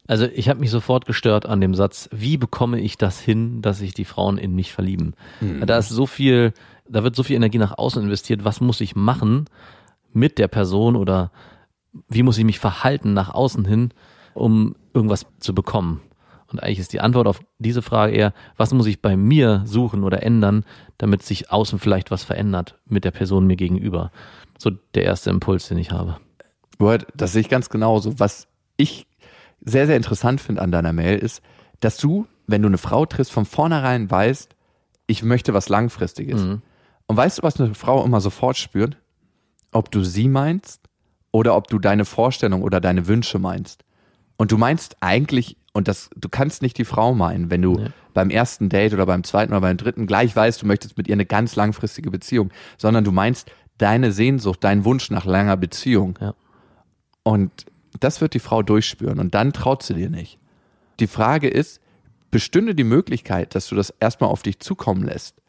Also 0.07 0.25
ich 0.25 0.49
habe 0.49 0.59
mich 0.59 0.71
sofort 0.71 1.05
gestört 1.05 1.45
an 1.45 1.61
dem 1.61 1.75
Satz, 1.75 2.09
wie 2.11 2.37
bekomme 2.37 2.79
ich 2.79 2.97
das 2.97 3.19
hin, 3.19 3.61
dass 3.61 3.77
sich 3.77 3.93
die 3.93 4.03
Frauen 4.03 4.37
in 4.37 4.53
mich 4.53 4.73
verlieben? 4.73 5.13
Mhm. 5.39 5.65
Da 5.65 5.77
ist 5.77 5.89
so 5.89 6.07
viel, 6.07 6.53
da 6.89 7.03
wird 7.03 7.15
so 7.15 7.23
viel 7.23 7.35
Energie 7.35 7.59
nach 7.59 7.77
außen 7.77 8.03
investiert, 8.03 8.43
was 8.43 8.59
muss 8.59 8.81
ich 8.81 8.95
machen 8.95 9.45
mit 10.11 10.39
der 10.39 10.47
Person 10.47 10.95
oder 10.95 11.31
wie 12.09 12.23
muss 12.23 12.37
ich 12.39 12.43
mich 12.43 12.59
verhalten 12.59 13.13
nach 13.13 13.33
außen 13.33 13.65
hin, 13.65 13.91
um 14.33 14.75
irgendwas 14.93 15.27
zu 15.39 15.53
bekommen? 15.55 16.01
Und 16.53 16.59
eigentlich 16.59 16.79
ist 16.79 16.93
die 16.93 17.01
Antwort 17.01 17.27
auf 17.27 17.41
diese 17.57 17.81
Frage 17.81 18.13
eher, 18.13 18.33
was 18.57 18.73
muss 18.73 18.85
ich 18.85 19.01
bei 19.01 19.17
mir 19.17 19.63
suchen 19.65 20.03
oder 20.03 20.21
ändern, 20.23 20.65
damit 20.99 21.23
sich 21.23 21.51
außen 21.51 21.79
vielleicht 21.79 22.11
was 22.11 22.23
verändert 22.23 22.79
mit 22.85 23.03
der 23.03 23.11
Person 23.11 23.47
mir 23.47 23.55
gegenüber. 23.55 24.11
So 24.59 24.71
der 24.93 25.03
erste 25.03 25.31
Impuls, 25.31 25.67
den 25.67 25.79
ich 25.79 25.91
habe. 25.91 26.17
Word, 26.77 27.07
das 27.15 27.33
sehe 27.33 27.41
ich 27.41 27.49
ganz 27.49 27.69
genauso. 27.69 28.19
Was 28.19 28.47
ich 28.77 29.07
sehr, 29.61 29.87
sehr 29.87 29.97
interessant 29.97 30.41
finde 30.41 30.61
an 30.61 30.71
deiner 30.71 30.93
Mail 30.93 31.17
ist, 31.17 31.41
dass 31.79 31.97
du, 31.97 32.27
wenn 32.45 32.61
du 32.61 32.67
eine 32.67 32.77
Frau 32.77 33.05
triffst, 33.05 33.31
von 33.31 33.45
vornherein 33.45 34.09
weißt, 34.09 34.55
ich 35.07 35.23
möchte 35.23 35.53
was 35.53 35.69
Langfristiges. 35.69 36.41
Mhm. 36.41 36.61
Und 37.07 37.17
weißt 37.17 37.39
du, 37.39 37.43
was 37.43 37.59
eine 37.59 37.73
Frau 37.73 38.03
immer 38.05 38.21
sofort 38.21 38.57
spürt? 38.57 38.97
Ob 39.71 39.91
du 39.91 40.03
sie 40.03 40.27
meinst 40.27 40.81
oder 41.31 41.55
ob 41.55 41.67
du 41.67 41.79
deine 41.79 42.05
Vorstellung 42.05 42.61
oder 42.61 42.79
deine 42.79 43.07
Wünsche 43.07 43.39
meinst. 43.39 43.83
Und 44.37 44.51
du 44.51 44.57
meinst 44.57 44.97
eigentlich 45.01 45.57
und 45.73 45.87
das, 45.87 46.09
du 46.15 46.29
kannst 46.29 46.61
nicht 46.61 46.77
die 46.77 46.85
Frau 46.85 47.15
meinen, 47.15 47.49
wenn 47.49 47.61
du 47.61 47.73
nee. 47.73 47.89
beim 48.13 48.29
ersten 48.29 48.69
Date 48.69 48.93
oder 48.93 49.07
beim 49.07 49.23
zweiten 49.23 49.51
oder 49.51 49.61
beim 49.61 49.77
dritten 49.77 50.05
gleich 50.05 50.35
weißt, 50.35 50.61
du 50.61 50.67
möchtest 50.67 50.97
mit 50.97 51.07
ihr 51.07 51.13
eine 51.13 51.25
ganz 51.25 51.55
langfristige 51.55 52.11
Beziehung, 52.11 52.51
sondern 52.77 53.03
du 53.03 53.11
meinst 53.11 53.51
deine 53.79 54.11
Sehnsucht, 54.11 54.63
deinen 54.63 54.85
Wunsch 54.85 55.09
nach 55.09 55.25
langer 55.25 55.57
Beziehung. 55.57 56.17
Ja. 56.21 56.35
Und 57.23 57.51
das 57.99 58.21
wird 58.21 58.35
die 58.35 58.39
Frau 58.39 58.61
durchspüren 58.61 59.19
und 59.19 59.33
dann 59.33 59.51
traut 59.51 59.81
sie 59.81 59.95
dir 59.95 60.09
nicht. 60.09 60.37
Die 60.99 61.07
Frage 61.07 61.47
ist, 61.47 61.81
bestünde 62.29 62.75
die 62.75 62.83
Möglichkeit, 62.83 63.55
dass 63.55 63.67
du 63.67 63.75
das 63.75 63.91
erstmal 63.99 64.29
auf 64.29 64.43
dich 64.43 64.59
zukommen 64.59 65.03
lässt 65.03 65.41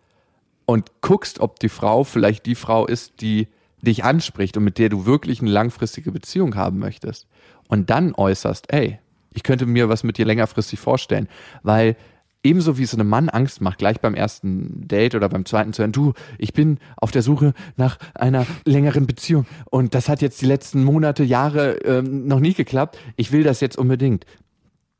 und 0.65 0.91
guckst, 1.03 1.41
ob 1.41 1.61
die 1.61 1.69
Frau 1.69 2.05
vielleicht 2.05 2.47
die 2.47 2.55
Frau 2.55 2.87
ist, 2.87 3.21
die 3.21 3.49
dich 3.83 4.05
anspricht 4.05 4.57
und 4.57 4.65
mit 4.65 4.79
der 4.79 4.89
du 4.89 5.05
wirklich 5.05 5.43
eine 5.43 5.51
langfristige 5.51 6.13
Beziehung 6.13 6.55
haben 6.57 6.79
möchtest. 6.79 7.27
Und 7.69 7.91
dann 7.91 8.15
äußerst, 8.15 8.73
ey, 8.73 8.99
ich 9.35 9.42
könnte 9.42 9.66
mir 9.66 9.88
was 9.88 10.05
mit 10.05 10.16
dir 10.16 10.25
längerfristig 10.25 10.81
vorstellen, 10.81 11.29
weil 11.62 11.97
ebenso 12.44 12.79
wie 12.79 12.83
es 12.83 12.94
einem 12.94 13.09
Mann 13.09 13.29
Angst 13.29 13.61
macht, 13.61 13.79
gleich 13.79 14.01
beim 14.01 14.14
ersten 14.14 14.87
Date 14.87 15.14
oder 15.14 15.29
beim 15.29 15.44
zweiten 15.44 15.73
zu 15.73 15.83
hören, 15.83 15.92
du, 15.92 16.12
ich 16.38 16.53
bin 16.53 16.79
auf 16.97 17.11
der 17.11 17.23
Suche 17.23 17.55
nach 17.77 17.99
einer 18.14 18.47
längeren 18.64 19.07
Beziehung 19.07 19.47
und 19.70 19.94
das 19.94 20.09
hat 20.09 20.23
jetzt 20.23 20.40
die 20.42 20.47
letzten 20.47 20.85
Monate, 20.85 21.25
Jahre 21.25 21.79
ähm, 21.85 22.27
noch 22.27 22.40
nie 22.40 22.55
geklappt. 22.55 22.99
Ich 23.16 23.33
will 23.33 23.42
das 23.42 23.61
jetzt 23.61 23.79
unbedingt. 23.79 24.27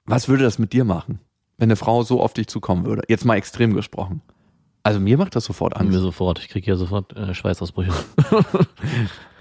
Was 0.07 0.29
würde 0.29 0.45
das 0.45 0.59
mit 0.59 0.73
dir 0.73 0.85
machen, 0.85 1.21
wenn 1.59 1.69
eine 1.69 1.77
Frau 1.77 2.03
so 2.03 2.21
auf 2.21 2.33
dich 2.33 2.49
zukommen 2.49 2.87
würde? 2.87 3.03
Jetzt 3.09 3.25
mal 3.25 3.37
extrem 3.37 3.75
gesprochen. 3.75 4.23
Also 4.83 5.01
mir 5.01 5.17
macht 5.17 5.35
das 5.35 5.45
sofort 5.45 5.77
Angst. 5.77 5.93
Mir 5.93 6.01
sofort. 6.01 6.39
Ich 6.41 6.49
kriege 6.49 6.71
ja 6.71 6.77
sofort 6.77 7.17
äh, 7.17 7.33
Schweißausbrüche. 7.33 7.93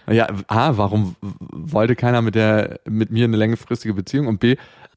ja, 0.09 0.27
A, 0.47 0.77
warum 0.77 1.17
wollte 1.21 1.95
keiner 1.95 2.21
mit 2.21 2.35
der 2.35 2.79
mit 2.87 3.11
mir 3.11 3.25
eine 3.25 3.35
längerfristige 3.35 3.93
Beziehung 3.93 4.27
und 4.27 4.39
B, 4.39 4.55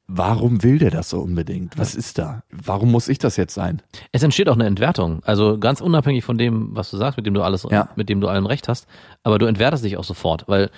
Warum 0.09 0.63
will 0.63 0.79
der 0.79 0.91
das 0.91 1.11
so 1.11 1.19
unbedingt? 1.19 1.77
Was 1.77 1.97
ist 1.97 2.19
da? 2.19 2.43
Warum 2.51 2.93
muss 2.93 3.09
ich 3.09 3.19
das 3.19 3.37
jetzt 3.37 3.55
sein? 3.55 3.83
Es 4.13 4.23
entsteht 4.23 4.49
auch 4.49 4.55
eine 4.55 4.67
Entwertung. 4.67 5.21
Also 5.25 5.59
ganz 5.59 5.81
unabhängig 5.81 6.25
von 6.25 6.39
dem, 6.39 6.77
was 6.77 6.91
du 6.91 6.97
sagst, 6.97 7.17
mit 7.17 7.27
dem 7.27 7.35
du 7.35 7.43
alles, 7.43 7.67
ja. 7.71 7.89
mit 7.97 8.09
dem 8.09 8.21
du 8.21 8.29
allem 8.29 8.47
recht 8.47 8.69
hast. 8.69 8.87
Aber 9.25 9.41
du 9.41 9.47
entwertest 9.47 9.85
dich 9.85 9.97
auch 9.97 10.05
sofort, 10.05 10.45
weil 10.47 10.71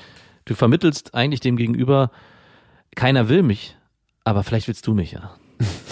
du 0.47 0.55
vermittelst 0.55 1.14
eigentlich 1.14 1.41
dem 1.41 1.57
Gegenüber, 1.57 2.11
keiner 2.97 3.29
will 3.29 3.43
mich, 3.43 3.77
aber 4.25 4.45
vielleicht 4.45 4.67
willst 4.67 4.87
du 4.87 4.95
mich 4.95 5.12
ja. 5.12 5.31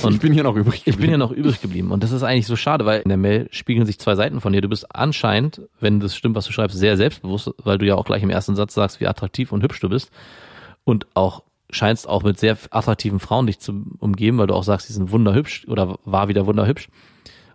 Und 0.03 0.15
ich 0.15 0.21
bin 0.21 0.33
hier 0.33 0.45
noch 0.45 0.57
übrig 0.57 0.85
geblieben. 0.85 0.91
Ich 0.91 0.97
bin 0.97 1.09
hier 1.09 1.19
noch 1.19 1.31
übrig 1.31 1.61
geblieben. 1.61 1.91
Und 1.91 2.03
das 2.03 2.13
ist 2.13 2.23
eigentlich 2.23 2.47
so 2.47 2.57
schade, 2.57 2.87
weil 2.87 3.01
in 3.03 3.09
der 3.11 3.19
Mail 3.19 3.49
spiegeln 3.51 3.85
sich 3.85 3.99
zwei 3.99 4.15
Seiten 4.15 4.41
von 4.41 4.55
dir. 4.55 4.63
Du 4.63 4.69
bist 4.69 4.95
anscheinend, 4.95 5.61
wenn 5.79 6.01
das 6.01 6.17
stimmt, 6.17 6.37
was 6.37 6.47
du 6.47 6.53
schreibst, 6.53 6.79
sehr 6.79 6.97
selbstbewusst, 6.97 7.51
weil 7.63 7.77
du 7.77 7.85
ja 7.85 7.97
auch 7.97 8.07
gleich 8.07 8.23
im 8.23 8.31
ersten 8.31 8.57
Satz 8.57 8.73
sagst, 8.73 9.01
wie 9.01 9.07
attraktiv 9.07 9.53
und 9.53 9.63
hübsch 9.63 9.81
du 9.81 9.91
bist. 9.91 10.11
Und 10.85 11.07
auch 11.15 11.43
scheinst 11.71 12.09
auch 12.09 12.23
mit 12.23 12.39
sehr 12.39 12.57
attraktiven 12.71 13.19
Frauen 13.19 13.47
dich 13.47 13.59
zu 13.59 13.85
umgeben, 13.99 14.39
weil 14.39 14.47
du 14.47 14.55
auch 14.55 14.65
sagst, 14.65 14.87
sie 14.87 14.93
sind 14.93 15.11
wunderhübsch 15.11 15.67
oder 15.69 15.99
war 16.05 16.29
wieder 16.29 16.47
wunderhübsch. 16.47 16.89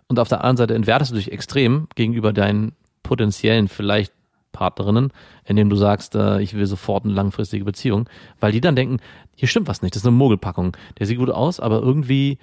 Und 0.08 0.18
auf 0.18 0.28
der 0.28 0.40
anderen 0.40 0.56
Seite 0.56 0.74
entwertest 0.74 1.12
du 1.12 1.16
dich 1.16 1.32
extrem 1.32 1.88
gegenüber 1.94 2.32
deinen 2.32 2.72
potenziellen 3.02 3.68
vielleicht 3.68 4.12
Partnerinnen, 4.52 5.12
indem 5.44 5.70
du 5.70 5.76
sagst, 5.76 6.14
äh, 6.14 6.40
ich 6.40 6.54
will 6.54 6.66
sofort 6.66 7.04
eine 7.04 7.14
langfristige 7.14 7.64
Beziehung, 7.64 8.08
weil 8.38 8.52
die 8.52 8.60
dann 8.60 8.76
denken, 8.76 8.98
hier 9.34 9.48
stimmt 9.48 9.66
was 9.66 9.82
nicht, 9.82 9.94
das 9.94 10.02
ist 10.02 10.06
eine 10.06 10.16
Mogelpackung. 10.16 10.76
Der 10.98 11.06
sieht 11.06 11.18
gut 11.18 11.30
aus, 11.30 11.58
aber 11.58 11.80
irgendwie, 11.80 12.38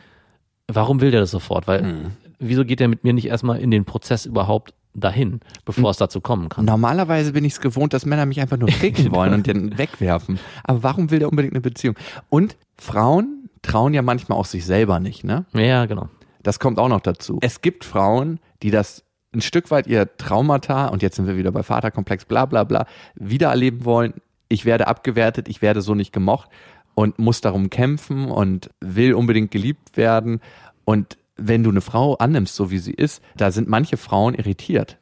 warum 0.68 1.02
will 1.02 1.12
der 1.12 1.22
das 1.22 1.32
sofort? 1.32 1.68
Weil, 1.68 1.84
hm. 1.84 2.12
wieso 2.40 2.66
geht 2.66 2.80
der 2.80 2.88
mit 2.88 3.04
mir 3.04 3.14
nicht 3.14 3.28
erstmal 3.28 3.60
in 3.60 3.72
den 3.72 3.86
Prozess 3.86 4.26
überhaupt 4.26 4.74
dahin, 4.94 5.40
bevor 5.66 5.92
es 5.92 5.98
dazu 5.98 6.22
kommen 6.22 6.50
kann. 6.50 6.66
Normalerweise 6.66 7.34
bin 7.34 7.46
ich 7.46 7.54
es 7.54 7.62
gewohnt, 7.62 7.94
dass 7.94 8.06
Männer 8.06 8.26
mich 8.26 8.42
einfach 8.42 8.58
nur 8.58 8.70
ficken 8.70 9.12
wollen 9.16 9.34
und 9.34 9.48
den 9.48 9.78
wegwerfen. 9.78 10.40
Aber 10.64 10.84
warum 10.84 11.12
will 11.12 11.20
der 11.20 11.30
unbedingt 11.30 11.54
eine 11.54 11.62
Beziehung? 11.62 11.96
Und 12.30 12.58
Frauen 12.78 13.50
trauen 13.62 13.94
ja 13.94 14.02
manchmal 14.02 14.38
auch 14.38 14.46
sich 14.46 14.66
selber 14.66 15.00
nicht, 15.00 15.24
ne? 15.24 15.46
Ja, 15.54 15.86
genau. 15.86 16.10
Das 16.44 16.60
kommt 16.60 16.80
auch 16.80 16.88
noch 16.88 17.02
dazu. 17.02 17.40
Es 17.42 17.62
gibt 17.62 17.84
Frauen, 17.84 18.40
die 18.64 18.72
das 18.72 19.04
ein 19.34 19.42
Stück 19.42 19.70
weit 19.70 19.88
ihr 19.88 20.18
Traumata, 20.18 20.88
und 20.88 21.04
jetzt 21.04 21.18
sind 21.18 21.28
wir 21.28 21.38
wieder 21.38 21.52
bei 21.52 21.64
Vaterkomplex, 21.64 22.26
bla 22.26 22.46
bla 22.46 22.64
bla, 22.64 22.88
wiedererleben 23.16 23.86
wollen. 23.86 24.14
Ich 24.48 24.66
werde 24.66 24.88
abgewertet, 24.88 25.48
ich 25.48 25.62
werde 25.62 25.82
so 25.82 25.94
nicht 25.94 26.12
gemocht 26.12 26.50
und 26.96 27.20
muss 27.20 27.42
darum 27.42 27.70
kämpfen 27.70 28.32
und 28.32 28.72
will 28.80 29.14
unbedingt 29.14 29.52
geliebt 29.52 29.96
werden. 29.96 30.42
Und 30.86 31.18
wenn 31.42 31.64
du 31.64 31.70
eine 31.70 31.82
Frau 31.82 32.16
annimmst, 32.16 32.56
so 32.56 32.72
wie 32.72 32.80
sie 32.80 32.94
ist, 32.94 33.22
da 33.36 33.52
sind 33.52 33.68
manche 33.68 33.98
Frauen 33.98 34.34
irritiert. 34.34 34.98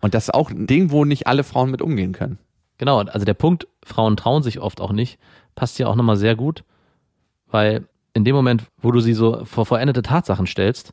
Und 0.00 0.14
das 0.14 0.24
ist 0.24 0.34
auch 0.34 0.50
ein 0.50 0.66
Ding, 0.66 0.90
wo 0.90 1.04
nicht 1.04 1.26
alle 1.26 1.44
Frauen 1.44 1.70
mit 1.70 1.82
umgehen 1.82 2.12
können. 2.12 2.38
Genau, 2.78 3.00
also 3.00 3.24
der 3.24 3.34
Punkt, 3.34 3.66
Frauen 3.82 4.16
trauen 4.16 4.42
sich 4.42 4.60
oft 4.60 4.80
auch 4.80 4.92
nicht, 4.92 5.18
passt 5.56 5.76
hier 5.76 5.88
auch 5.88 5.96
nochmal 5.96 6.16
sehr 6.16 6.36
gut, 6.36 6.62
weil 7.50 7.88
in 8.14 8.24
dem 8.24 8.36
Moment, 8.36 8.64
wo 8.80 8.92
du 8.92 9.00
sie 9.00 9.14
so 9.14 9.44
vor 9.44 9.66
vollendete 9.66 10.02
Tatsachen 10.02 10.46
stellst, 10.46 10.92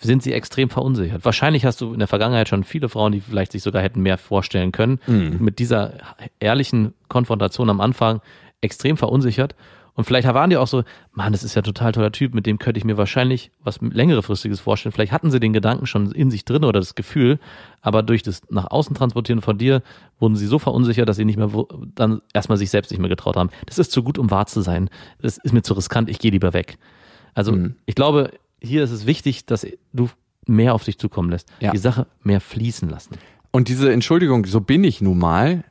sind 0.00 0.22
sie 0.22 0.32
extrem 0.32 0.70
verunsichert. 0.70 1.24
Wahrscheinlich 1.24 1.64
hast 1.64 1.80
du 1.80 1.92
in 1.92 1.98
der 1.98 2.08
Vergangenheit 2.08 2.48
schon 2.48 2.64
viele 2.64 2.88
Frauen, 2.88 3.12
die 3.12 3.20
vielleicht 3.20 3.52
sich 3.52 3.62
sogar 3.62 3.82
hätten 3.82 4.00
mehr 4.00 4.16
vorstellen 4.16 4.72
können, 4.72 5.00
mhm. 5.06 5.38
mit 5.40 5.58
dieser 5.58 5.94
ehrlichen 6.40 6.94
Konfrontation 7.08 7.68
am 7.68 7.80
Anfang 7.80 8.20
extrem 8.60 8.96
verunsichert 8.96 9.54
und 9.98 10.04
vielleicht 10.04 10.28
waren 10.32 10.48
die 10.48 10.56
auch 10.56 10.68
so, 10.68 10.84
Mann, 11.10 11.32
das 11.32 11.42
ist 11.42 11.56
ja 11.56 11.62
total 11.62 11.90
toller 11.90 12.12
Typ, 12.12 12.32
mit 12.32 12.46
dem 12.46 12.60
könnte 12.60 12.78
ich 12.78 12.84
mir 12.84 12.96
wahrscheinlich 12.96 13.50
was 13.64 13.80
längerefristiges 13.80 14.60
vorstellen. 14.60 14.92
Vielleicht 14.92 15.10
hatten 15.10 15.32
sie 15.32 15.40
den 15.40 15.52
Gedanken 15.52 15.86
schon 15.86 16.12
in 16.12 16.30
sich 16.30 16.44
drin 16.44 16.62
oder 16.62 16.78
das 16.78 16.94
Gefühl, 16.94 17.40
aber 17.80 18.04
durch 18.04 18.22
das 18.22 18.42
nach 18.48 18.70
außen 18.70 18.94
transportieren 18.94 19.40
von 19.40 19.58
dir 19.58 19.82
wurden 20.20 20.36
sie 20.36 20.46
so 20.46 20.60
verunsichert, 20.60 21.08
dass 21.08 21.16
sie 21.16 21.24
nicht 21.24 21.36
mehr 21.36 21.50
dann 21.96 22.22
erstmal 22.32 22.58
sich 22.58 22.70
selbst 22.70 22.92
nicht 22.92 23.00
mehr 23.00 23.08
getraut 23.08 23.34
haben. 23.34 23.50
Das 23.66 23.80
ist 23.80 23.90
zu 23.90 24.04
gut, 24.04 24.18
um 24.18 24.30
wahr 24.30 24.46
zu 24.46 24.60
sein. 24.60 24.88
Das 25.20 25.36
ist 25.38 25.52
mir 25.52 25.62
zu 25.62 25.74
riskant, 25.74 26.08
ich 26.08 26.20
gehe 26.20 26.30
lieber 26.30 26.52
weg. 26.52 26.78
Also 27.34 27.50
mhm. 27.50 27.74
ich 27.84 27.96
glaube, 27.96 28.30
hier 28.60 28.84
ist 28.84 28.92
es 28.92 29.04
wichtig, 29.04 29.46
dass 29.46 29.66
du 29.92 30.10
mehr 30.46 30.74
auf 30.74 30.84
dich 30.84 31.00
zukommen 31.00 31.28
lässt. 31.28 31.48
Ja. 31.58 31.72
Die 31.72 31.78
Sache 31.78 32.06
mehr 32.22 32.40
fließen 32.40 32.88
lassen. 32.88 33.16
Und 33.50 33.66
diese 33.66 33.92
Entschuldigung, 33.92 34.46
so 34.46 34.60
bin 34.60 34.84
ich 34.84 35.00
nun 35.00 35.18
mal, 35.18 35.64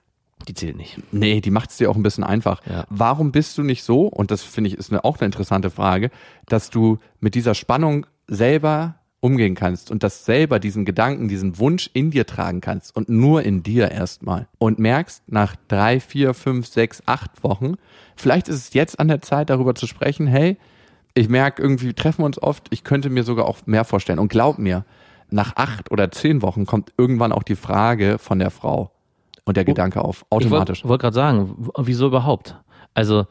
die 0.48 0.54
zählt 0.54 0.78
nicht. 0.78 1.00
Nee, 1.12 1.42
die 1.42 1.52
macht 1.52 1.72
es 1.72 1.78
dir 1.78 1.90
auch 1.90 1.96
ein 1.96 2.04
bisschen 2.04 2.24
einfach. 2.24 2.62
Ja. 2.66 2.86
Warum 2.90 3.32
bist 3.32 3.58
du 3.58 3.64
nicht 3.64 3.84
so, 3.84 4.08
und 4.08 4.32
das 4.32 4.44
finde 4.44 4.70
ich 4.70 4.78
ist 4.78 4.92
eine, 4.92 5.04
auch 5.04 5.18
eine 5.20 5.26
interessante 5.26 5.70
Frage, 5.70 6.10
dass 6.48 6.70
du 6.70 7.00
mit 7.20 7.36
dieser 7.36 7.56
Spannung 7.56 8.06
selber 8.28 8.96
umgehen 9.20 9.56
kannst 9.56 9.90
und 9.90 10.04
das 10.04 10.26
selber 10.26 10.60
diesen 10.60 10.86
Gedanken, 10.86 11.28
diesen 11.28 11.58
Wunsch 11.58 11.90
in 11.94 12.12
dir 12.12 12.26
tragen 12.26 12.62
kannst 12.62 12.96
und 12.96 13.10
nur 13.10 13.44
in 13.44 13.64
dir 13.64 13.92
erstmal 13.92 14.48
und 14.60 14.78
merkst 14.80 15.24
nach 15.28 15.56
drei, 15.68 16.00
vier, 16.00 16.34
fünf, 16.34 16.68
sechs, 16.68 17.02
acht 17.06 17.44
Wochen, 17.44 17.76
vielleicht 18.16 18.48
ist 18.48 18.58
es 18.58 18.74
jetzt 18.74 19.00
an 19.00 19.08
der 19.08 19.22
Zeit 19.22 19.50
darüber 19.50 19.74
zu 19.74 19.88
sprechen, 19.88 20.28
hey, 20.28 20.58
ich 21.16 21.30
merke 21.30 21.64
irgendwie, 21.64 21.94
treffen 21.94 22.20
wir 22.22 22.26
uns 22.26 22.42
oft, 22.42 22.68
ich 22.70 22.84
könnte 22.84 23.10
mir 23.10 23.24
sogar 23.24 23.48
auch 23.48 23.66
mehr 23.66 23.86
vorstellen 23.86 24.20
und 24.20 24.30
glaub 24.30 24.60
mir, 24.60 24.86
nach 25.30 25.56
acht 25.56 25.92
oder 25.92 26.12
zehn 26.12 26.42
Wochen 26.42 26.66
kommt 26.66 26.94
irgendwann 26.98 27.32
auch 27.32 27.44
die 27.44 27.56
Frage 27.56 28.18
von 28.20 28.40
der 28.40 28.52
Frau, 28.52 28.92
und 29.48 29.58
der 29.58 29.66
Gedanke 29.66 30.04
auf, 30.04 30.26
automatisch. 30.30 30.80
Ich 30.80 30.84
wollte 30.84 30.90
wollt 30.90 31.02
gerade 31.02 31.16
sagen, 31.16 31.70
wieso 31.78 32.08
überhaupt? 32.08 32.56
Also 32.94 33.26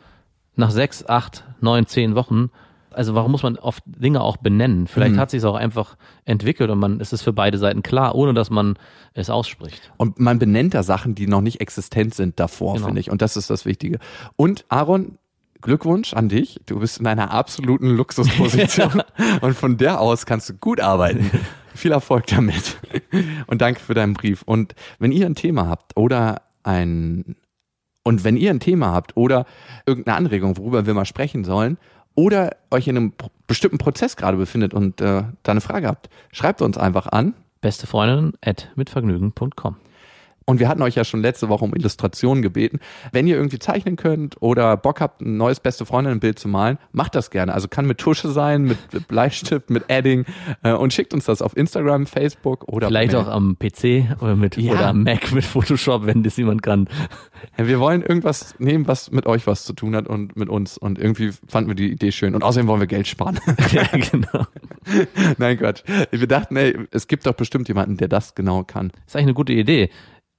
nach 0.54 0.70
sechs, 0.70 1.06
acht, 1.06 1.44
neun, 1.60 1.86
zehn 1.86 2.14
Wochen, 2.14 2.50
also 2.90 3.14
warum 3.14 3.30
muss 3.32 3.42
man 3.42 3.56
oft 3.56 3.82
Dinge 3.84 4.22
auch 4.22 4.38
benennen? 4.38 4.86
Vielleicht 4.86 5.16
mhm. 5.16 5.20
hat 5.20 5.30
sich 5.30 5.38
es 5.38 5.44
auch 5.44 5.54
einfach 5.54 5.96
entwickelt 6.24 6.70
und 6.70 6.78
man 6.78 6.98
es 7.00 7.12
ist 7.12 7.20
für 7.20 7.34
beide 7.34 7.58
Seiten 7.58 7.82
klar, 7.82 8.14
ohne 8.14 8.32
dass 8.32 8.48
man 8.48 8.78
es 9.12 9.28
ausspricht. 9.28 9.92
Und 9.98 10.18
man 10.18 10.38
benennt 10.38 10.72
da 10.72 10.82
Sachen, 10.82 11.14
die 11.14 11.26
noch 11.26 11.42
nicht 11.42 11.60
existent 11.60 12.14
sind 12.14 12.40
davor, 12.40 12.74
genau. 12.74 12.86
finde 12.86 13.00
ich. 13.00 13.10
Und 13.10 13.20
das 13.20 13.36
ist 13.36 13.50
das 13.50 13.66
Wichtige. 13.66 13.98
Und 14.36 14.64
Aaron, 14.70 15.18
Glückwunsch 15.60 16.14
an 16.14 16.30
dich. 16.30 16.60
Du 16.64 16.78
bist 16.78 16.98
in 16.98 17.06
einer 17.06 17.32
absoluten 17.32 17.90
Luxusposition 17.90 19.02
und 19.42 19.54
von 19.54 19.76
der 19.76 20.00
aus 20.00 20.24
kannst 20.24 20.48
du 20.48 20.54
gut 20.54 20.80
arbeiten. 20.80 21.30
Viel 21.76 21.92
Erfolg 21.92 22.26
damit. 22.26 22.78
Und 23.46 23.60
danke 23.60 23.80
für 23.80 23.94
deinen 23.94 24.14
Brief. 24.14 24.42
Und 24.42 24.74
wenn 24.98 25.12
ihr 25.12 25.26
ein 25.26 25.34
Thema 25.34 25.68
habt 25.68 25.96
oder 25.96 26.42
ein 26.62 27.36
und 28.02 28.22
wenn 28.22 28.36
ihr 28.36 28.50
ein 28.50 28.60
Thema 28.60 28.92
habt 28.92 29.16
oder 29.16 29.46
irgendeine 29.84 30.16
Anregung, 30.16 30.56
worüber 30.56 30.86
wir 30.86 30.94
mal 30.94 31.06
sprechen 31.06 31.42
sollen, 31.42 31.76
oder 32.14 32.56
euch 32.70 32.86
in 32.88 32.96
einem 32.96 33.12
bestimmten 33.46 33.78
Prozess 33.78 34.16
gerade 34.16 34.36
befindet 34.36 34.74
und 34.74 35.00
äh, 35.00 35.24
da 35.42 35.52
eine 35.52 35.60
Frage 35.60 35.86
habt, 35.86 36.08
schreibt 36.32 36.62
uns 36.62 36.78
einfach 36.78 37.08
an. 37.08 37.34
Beste 37.60 37.86
Freundin 37.86 38.32
at 38.44 38.70
mitvergnügen.com. 38.76 39.76
Und 40.48 40.60
wir 40.60 40.68
hatten 40.68 40.80
euch 40.82 40.94
ja 40.94 41.04
schon 41.04 41.22
letzte 41.22 41.48
Woche 41.48 41.64
um 41.64 41.74
Illustrationen 41.74 42.40
gebeten. 42.40 42.78
Wenn 43.10 43.26
ihr 43.26 43.34
irgendwie 43.34 43.58
zeichnen 43.58 43.96
könnt 43.96 44.40
oder 44.40 44.76
Bock 44.76 45.00
habt, 45.00 45.20
ein 45.20 45.36
neues 45.36 45.58
beste 45.58 45.84
Freundin-Bild 45.84 46.38
zu 46.38 46.46
malen, 46.46 46.78
macht 46.92 47.16
das 47.16 47.30
gerne. 47.30 47.52
Also 47.52 47.66
kann 47.66 47.84
mit 47.84 47.98
Tusche 47.98 48.28
sein, 48.30 48.62
mit 48.62 49.08
Bleistift, 49.08 49.70
mit 49.70 49.90
Adding 49.90 50.24
äh, 50.62 50.72
und 50.72 50.92
schickt 50.92 51.12
uns 51.14 51.24
das 51.24 51.42
auf 51.42 51.56
Instagram, 51.56 52.06
Facebook 52.06 52.68
oder 52.68 52.86
vielleicht 52.86 53.16
auch 53.16 53.26
am 53.26 53.56
PC 53.58 54.16
oder 54.20 54.36
mit 54.36 54.56
ja. 54.56 54.72
oder 54.72 54.86
am 54.86 55.02
Mac 55.02 55.32
mit 55.32 55.44
Photoshop, 55.44 56.06
wenn 56.06 56.22
das 56.22 56.36
jemand 56.36 56.62
kann. 56.62 56.88
Wir 57.56 57.80
wollen 57.80 58.02
irgendwas 58.02 58.54
nehmen, 58.60 58.86
was 58.86 59.10
mit 59.10 59.26
euch 59.26 59.48
was 59.48 59.64
zu 59.64 59.72
tun 59.72 59.96
hat 59.96 60.06
und 60.06 60.36
mit 60.36 60.48
uns 60.48 60.78
und 60.78 61.00
irgendwie 61.00 61.32
fanden 61.48 61.70
wir 61.70 61.74
die 61.74 61.90
Idee 61.90 62.12
schön 62.12 62.36
und 62.36 62.44
außerdem 62.44 62.68
wollen 62.68 62.80
wir 62.80 62.86
Geld 62.86 63.08
sparen. 63.08 63.40
ja, 63.72 63.82
genau. 63.92 64.46
Nein, 65.38 65.58
Quatsch. 65.58 65.82
Wir 66.12 66.28
dachten, 66.28 66.56
ey, 66.56 66.78
es 66.92 67.08
gibt 67.08 67.26
doch 67.26 67.34
bestimmt 67.34 67.66
jemanden, 67.66 67.96
der 67.96 68.06
das 68.06 68.36
genau 68.36 68.62
kann. 68.62 68.90
Das 68.90 69.00
ist 69.06 69.16
eigentlich 69.16 69.26
eine 69.26 69.34
gute 69.34 69.52
Idee. 69.52 69.90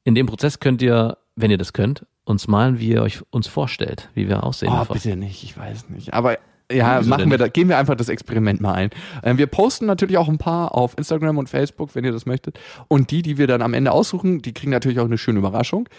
In 0.07 0.15
dem 0.15 0.25
Prozess 0.25 0.61
könnt 0.61 0.81
ihr, 0.81 1.17
wenn 1.35 1.51
ihr 1.51 1.57
das 1.57 1.73
könnt, 1.73 2.05
uns 2.23 2.47
malen, 2.47 2.79
wie 2.79 2.91
ihr 2.91 3.01
euch 3.01 3.23
uns 3.29 3.45
vorstellt, 3.45 4.07
wie 4.13 4.29
wir 4.29 4.45
aussehen. 4.45 4.71
Oh, 4.71 4.85
bitte 4.85 5.17
nicht, 5.17 5.43
ich 5.43 5.57
weiß 5.57 5.89
nicht. 5.89 6.13
Aber 6.13 6.37
ja, 6.71 7.01
Wieso 7.01 7.09
machen 7.09 7.29
wir 7.29 7.37
da, 7.37 7.49
gehen 7.49 7.67
wir 7.67 7.77
einfach 7.77 7.95
das 7.95 8.07
Experiment 8.07 8.61
mal 8.61 8.71
ein. 8.71 8.89
Ähm, 9.21 9.37
wir 9.37 9.47
posten 9.47 9.85
natürlich 9.85 10.17
auch 10.17 10.29
ein 10.29 10.37
paar 10.37 10.73
auf 10.73 10.97
Instagram 10.97 11.37
und 11.37 11.49
Facebook, 11.49 11.93
wenn 11.93 12.05
ihr 12.05 12.13
das 12.13 12.25
möchtet. 12.25 12.57
Und 12.87 13.11
die, 13.11 13.21
die 13.21 13.37
wir 13.37 13.47
dann 13.47 13.61
am 13.61 13.73
Ende 13.73 13.91
aussuchen, 13.91 14.41
die 14.41 14.53
kriegen 14.53 14.71
natürlich 14.71 15.01
auch 15.01 15.05
eine 15.05 15.17
schöne 15.17 15.39
Überraschung. 15.39 15.89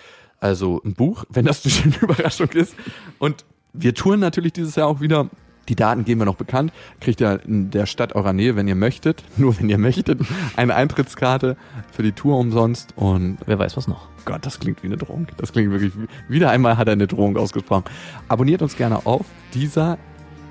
Also 0.41 0.81
ein 0.87 0.95
Buch, 0.95 1.27
wenn 1.29 1.45
das 1.45 1.63
eine 1.67 1.73
schöne 1.75 1.97
Überraschung 2.01 2.49
ist. 2.53 2.75
Und 3.19 3.45
wir 3.75 3.95
touren 3.95 4.21
natürlich 4.21 4.55
dieses 4.55 4.75
Jahr 4.77 4.89
auch 4.89 5.03
wieder 5.03 5.29
die 5.69 5.77
Daten 5.77 6.05
geben 6.05 6.21
wir 6.21 6.25
noch 6.25 6.37
bekannt. 6.37 6.73
Kriegt 7.01 7.21
ihr 7.21 7.41
in 7.45 7.71
der 7.71 7.87
Stadt 7.87 8.15
eurer 8.15 8.33
Nähe, 8.33 8.57
wenn 8.57 8.69
ihr 8.69 8.75
möchtet, 8.75 9.23
nur 9.37 9.59
wenn 9.59 9.69
ihr 9.69 9.79
möchtet, 9.79 10.21
eine 10.57 10.75
Eintrittskarte 10.75 11.57
für 11.93 12.03
die 12.03 12.13
Tour 12.13 12.39
umsonst 12.39 12.95
und 12.97 13.39
wer 13.47 13.59
weiß 13.59 13.77
was 13.77 13.89
noch. 13.89 14.09
Gott, 14.25 14.45
das 14.45 14.61
klingt 14.61 14.83
wie 14.83 14.89
eine 14.89 14.97
Drohung. 14.97 15.27
Das 15.37 15.53
klingt 15.53 15.71
wirklich, 15.71 15.93
wieder 16.29 16.51
einmal 16.51 16.77
hat 16.77 16.89
er 16.89 16.93
eine 16.93 17.07
Drohung 17.07 17.37
ausgesprochen. 17.37 17.85
Abonniert 18.29 18.63
uns 18.63 18.77
gerne 18.77 19.07
auf 19.07 19.25
dieser, 19.55 19.99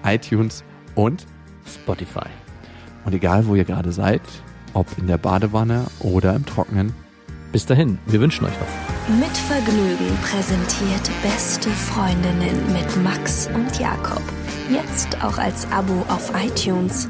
iTunes 0.04 0.64
und 0.96 1.26
Spotify. 1.66 2.28
Und 3.06 3.14
egal, 3.14 3.46
wo 3.48 3.56
ihr 3.56 3.66
gerade 3.66 3.92
seid, 3.92 4.22
ob 4.74 4.88
in 4.98 5.08
der 5.08 5.18
Badewanne 5.18 5.86
oder 6.00 6.36
im 6.36 6.46
Trocknen. 6.46 6.94
Bis 7.52 7.66
dahin, 7.66 7.98
wir 8.06 8.20
wünschen 8.20 8.46
euch 8.46 8.54
was. 8.60 9.18
Mit 9.20 9.38
Vergnügen 9.38 10.18
präsentiert 10.22 11.10
Beste 11.24 11.70
Freundinnen 11.70 12.74
mit 12.74 13.04
Max 13.04 13.50
und 13.54 13.80
Jakob. 13.80 14.22
Jetzt 14.70 15.24
auch 15.24 15.38
als 15.38 15.66
Abo 15.72 16.06
auf 16.10 16.32
iTunes. 16.36 17.08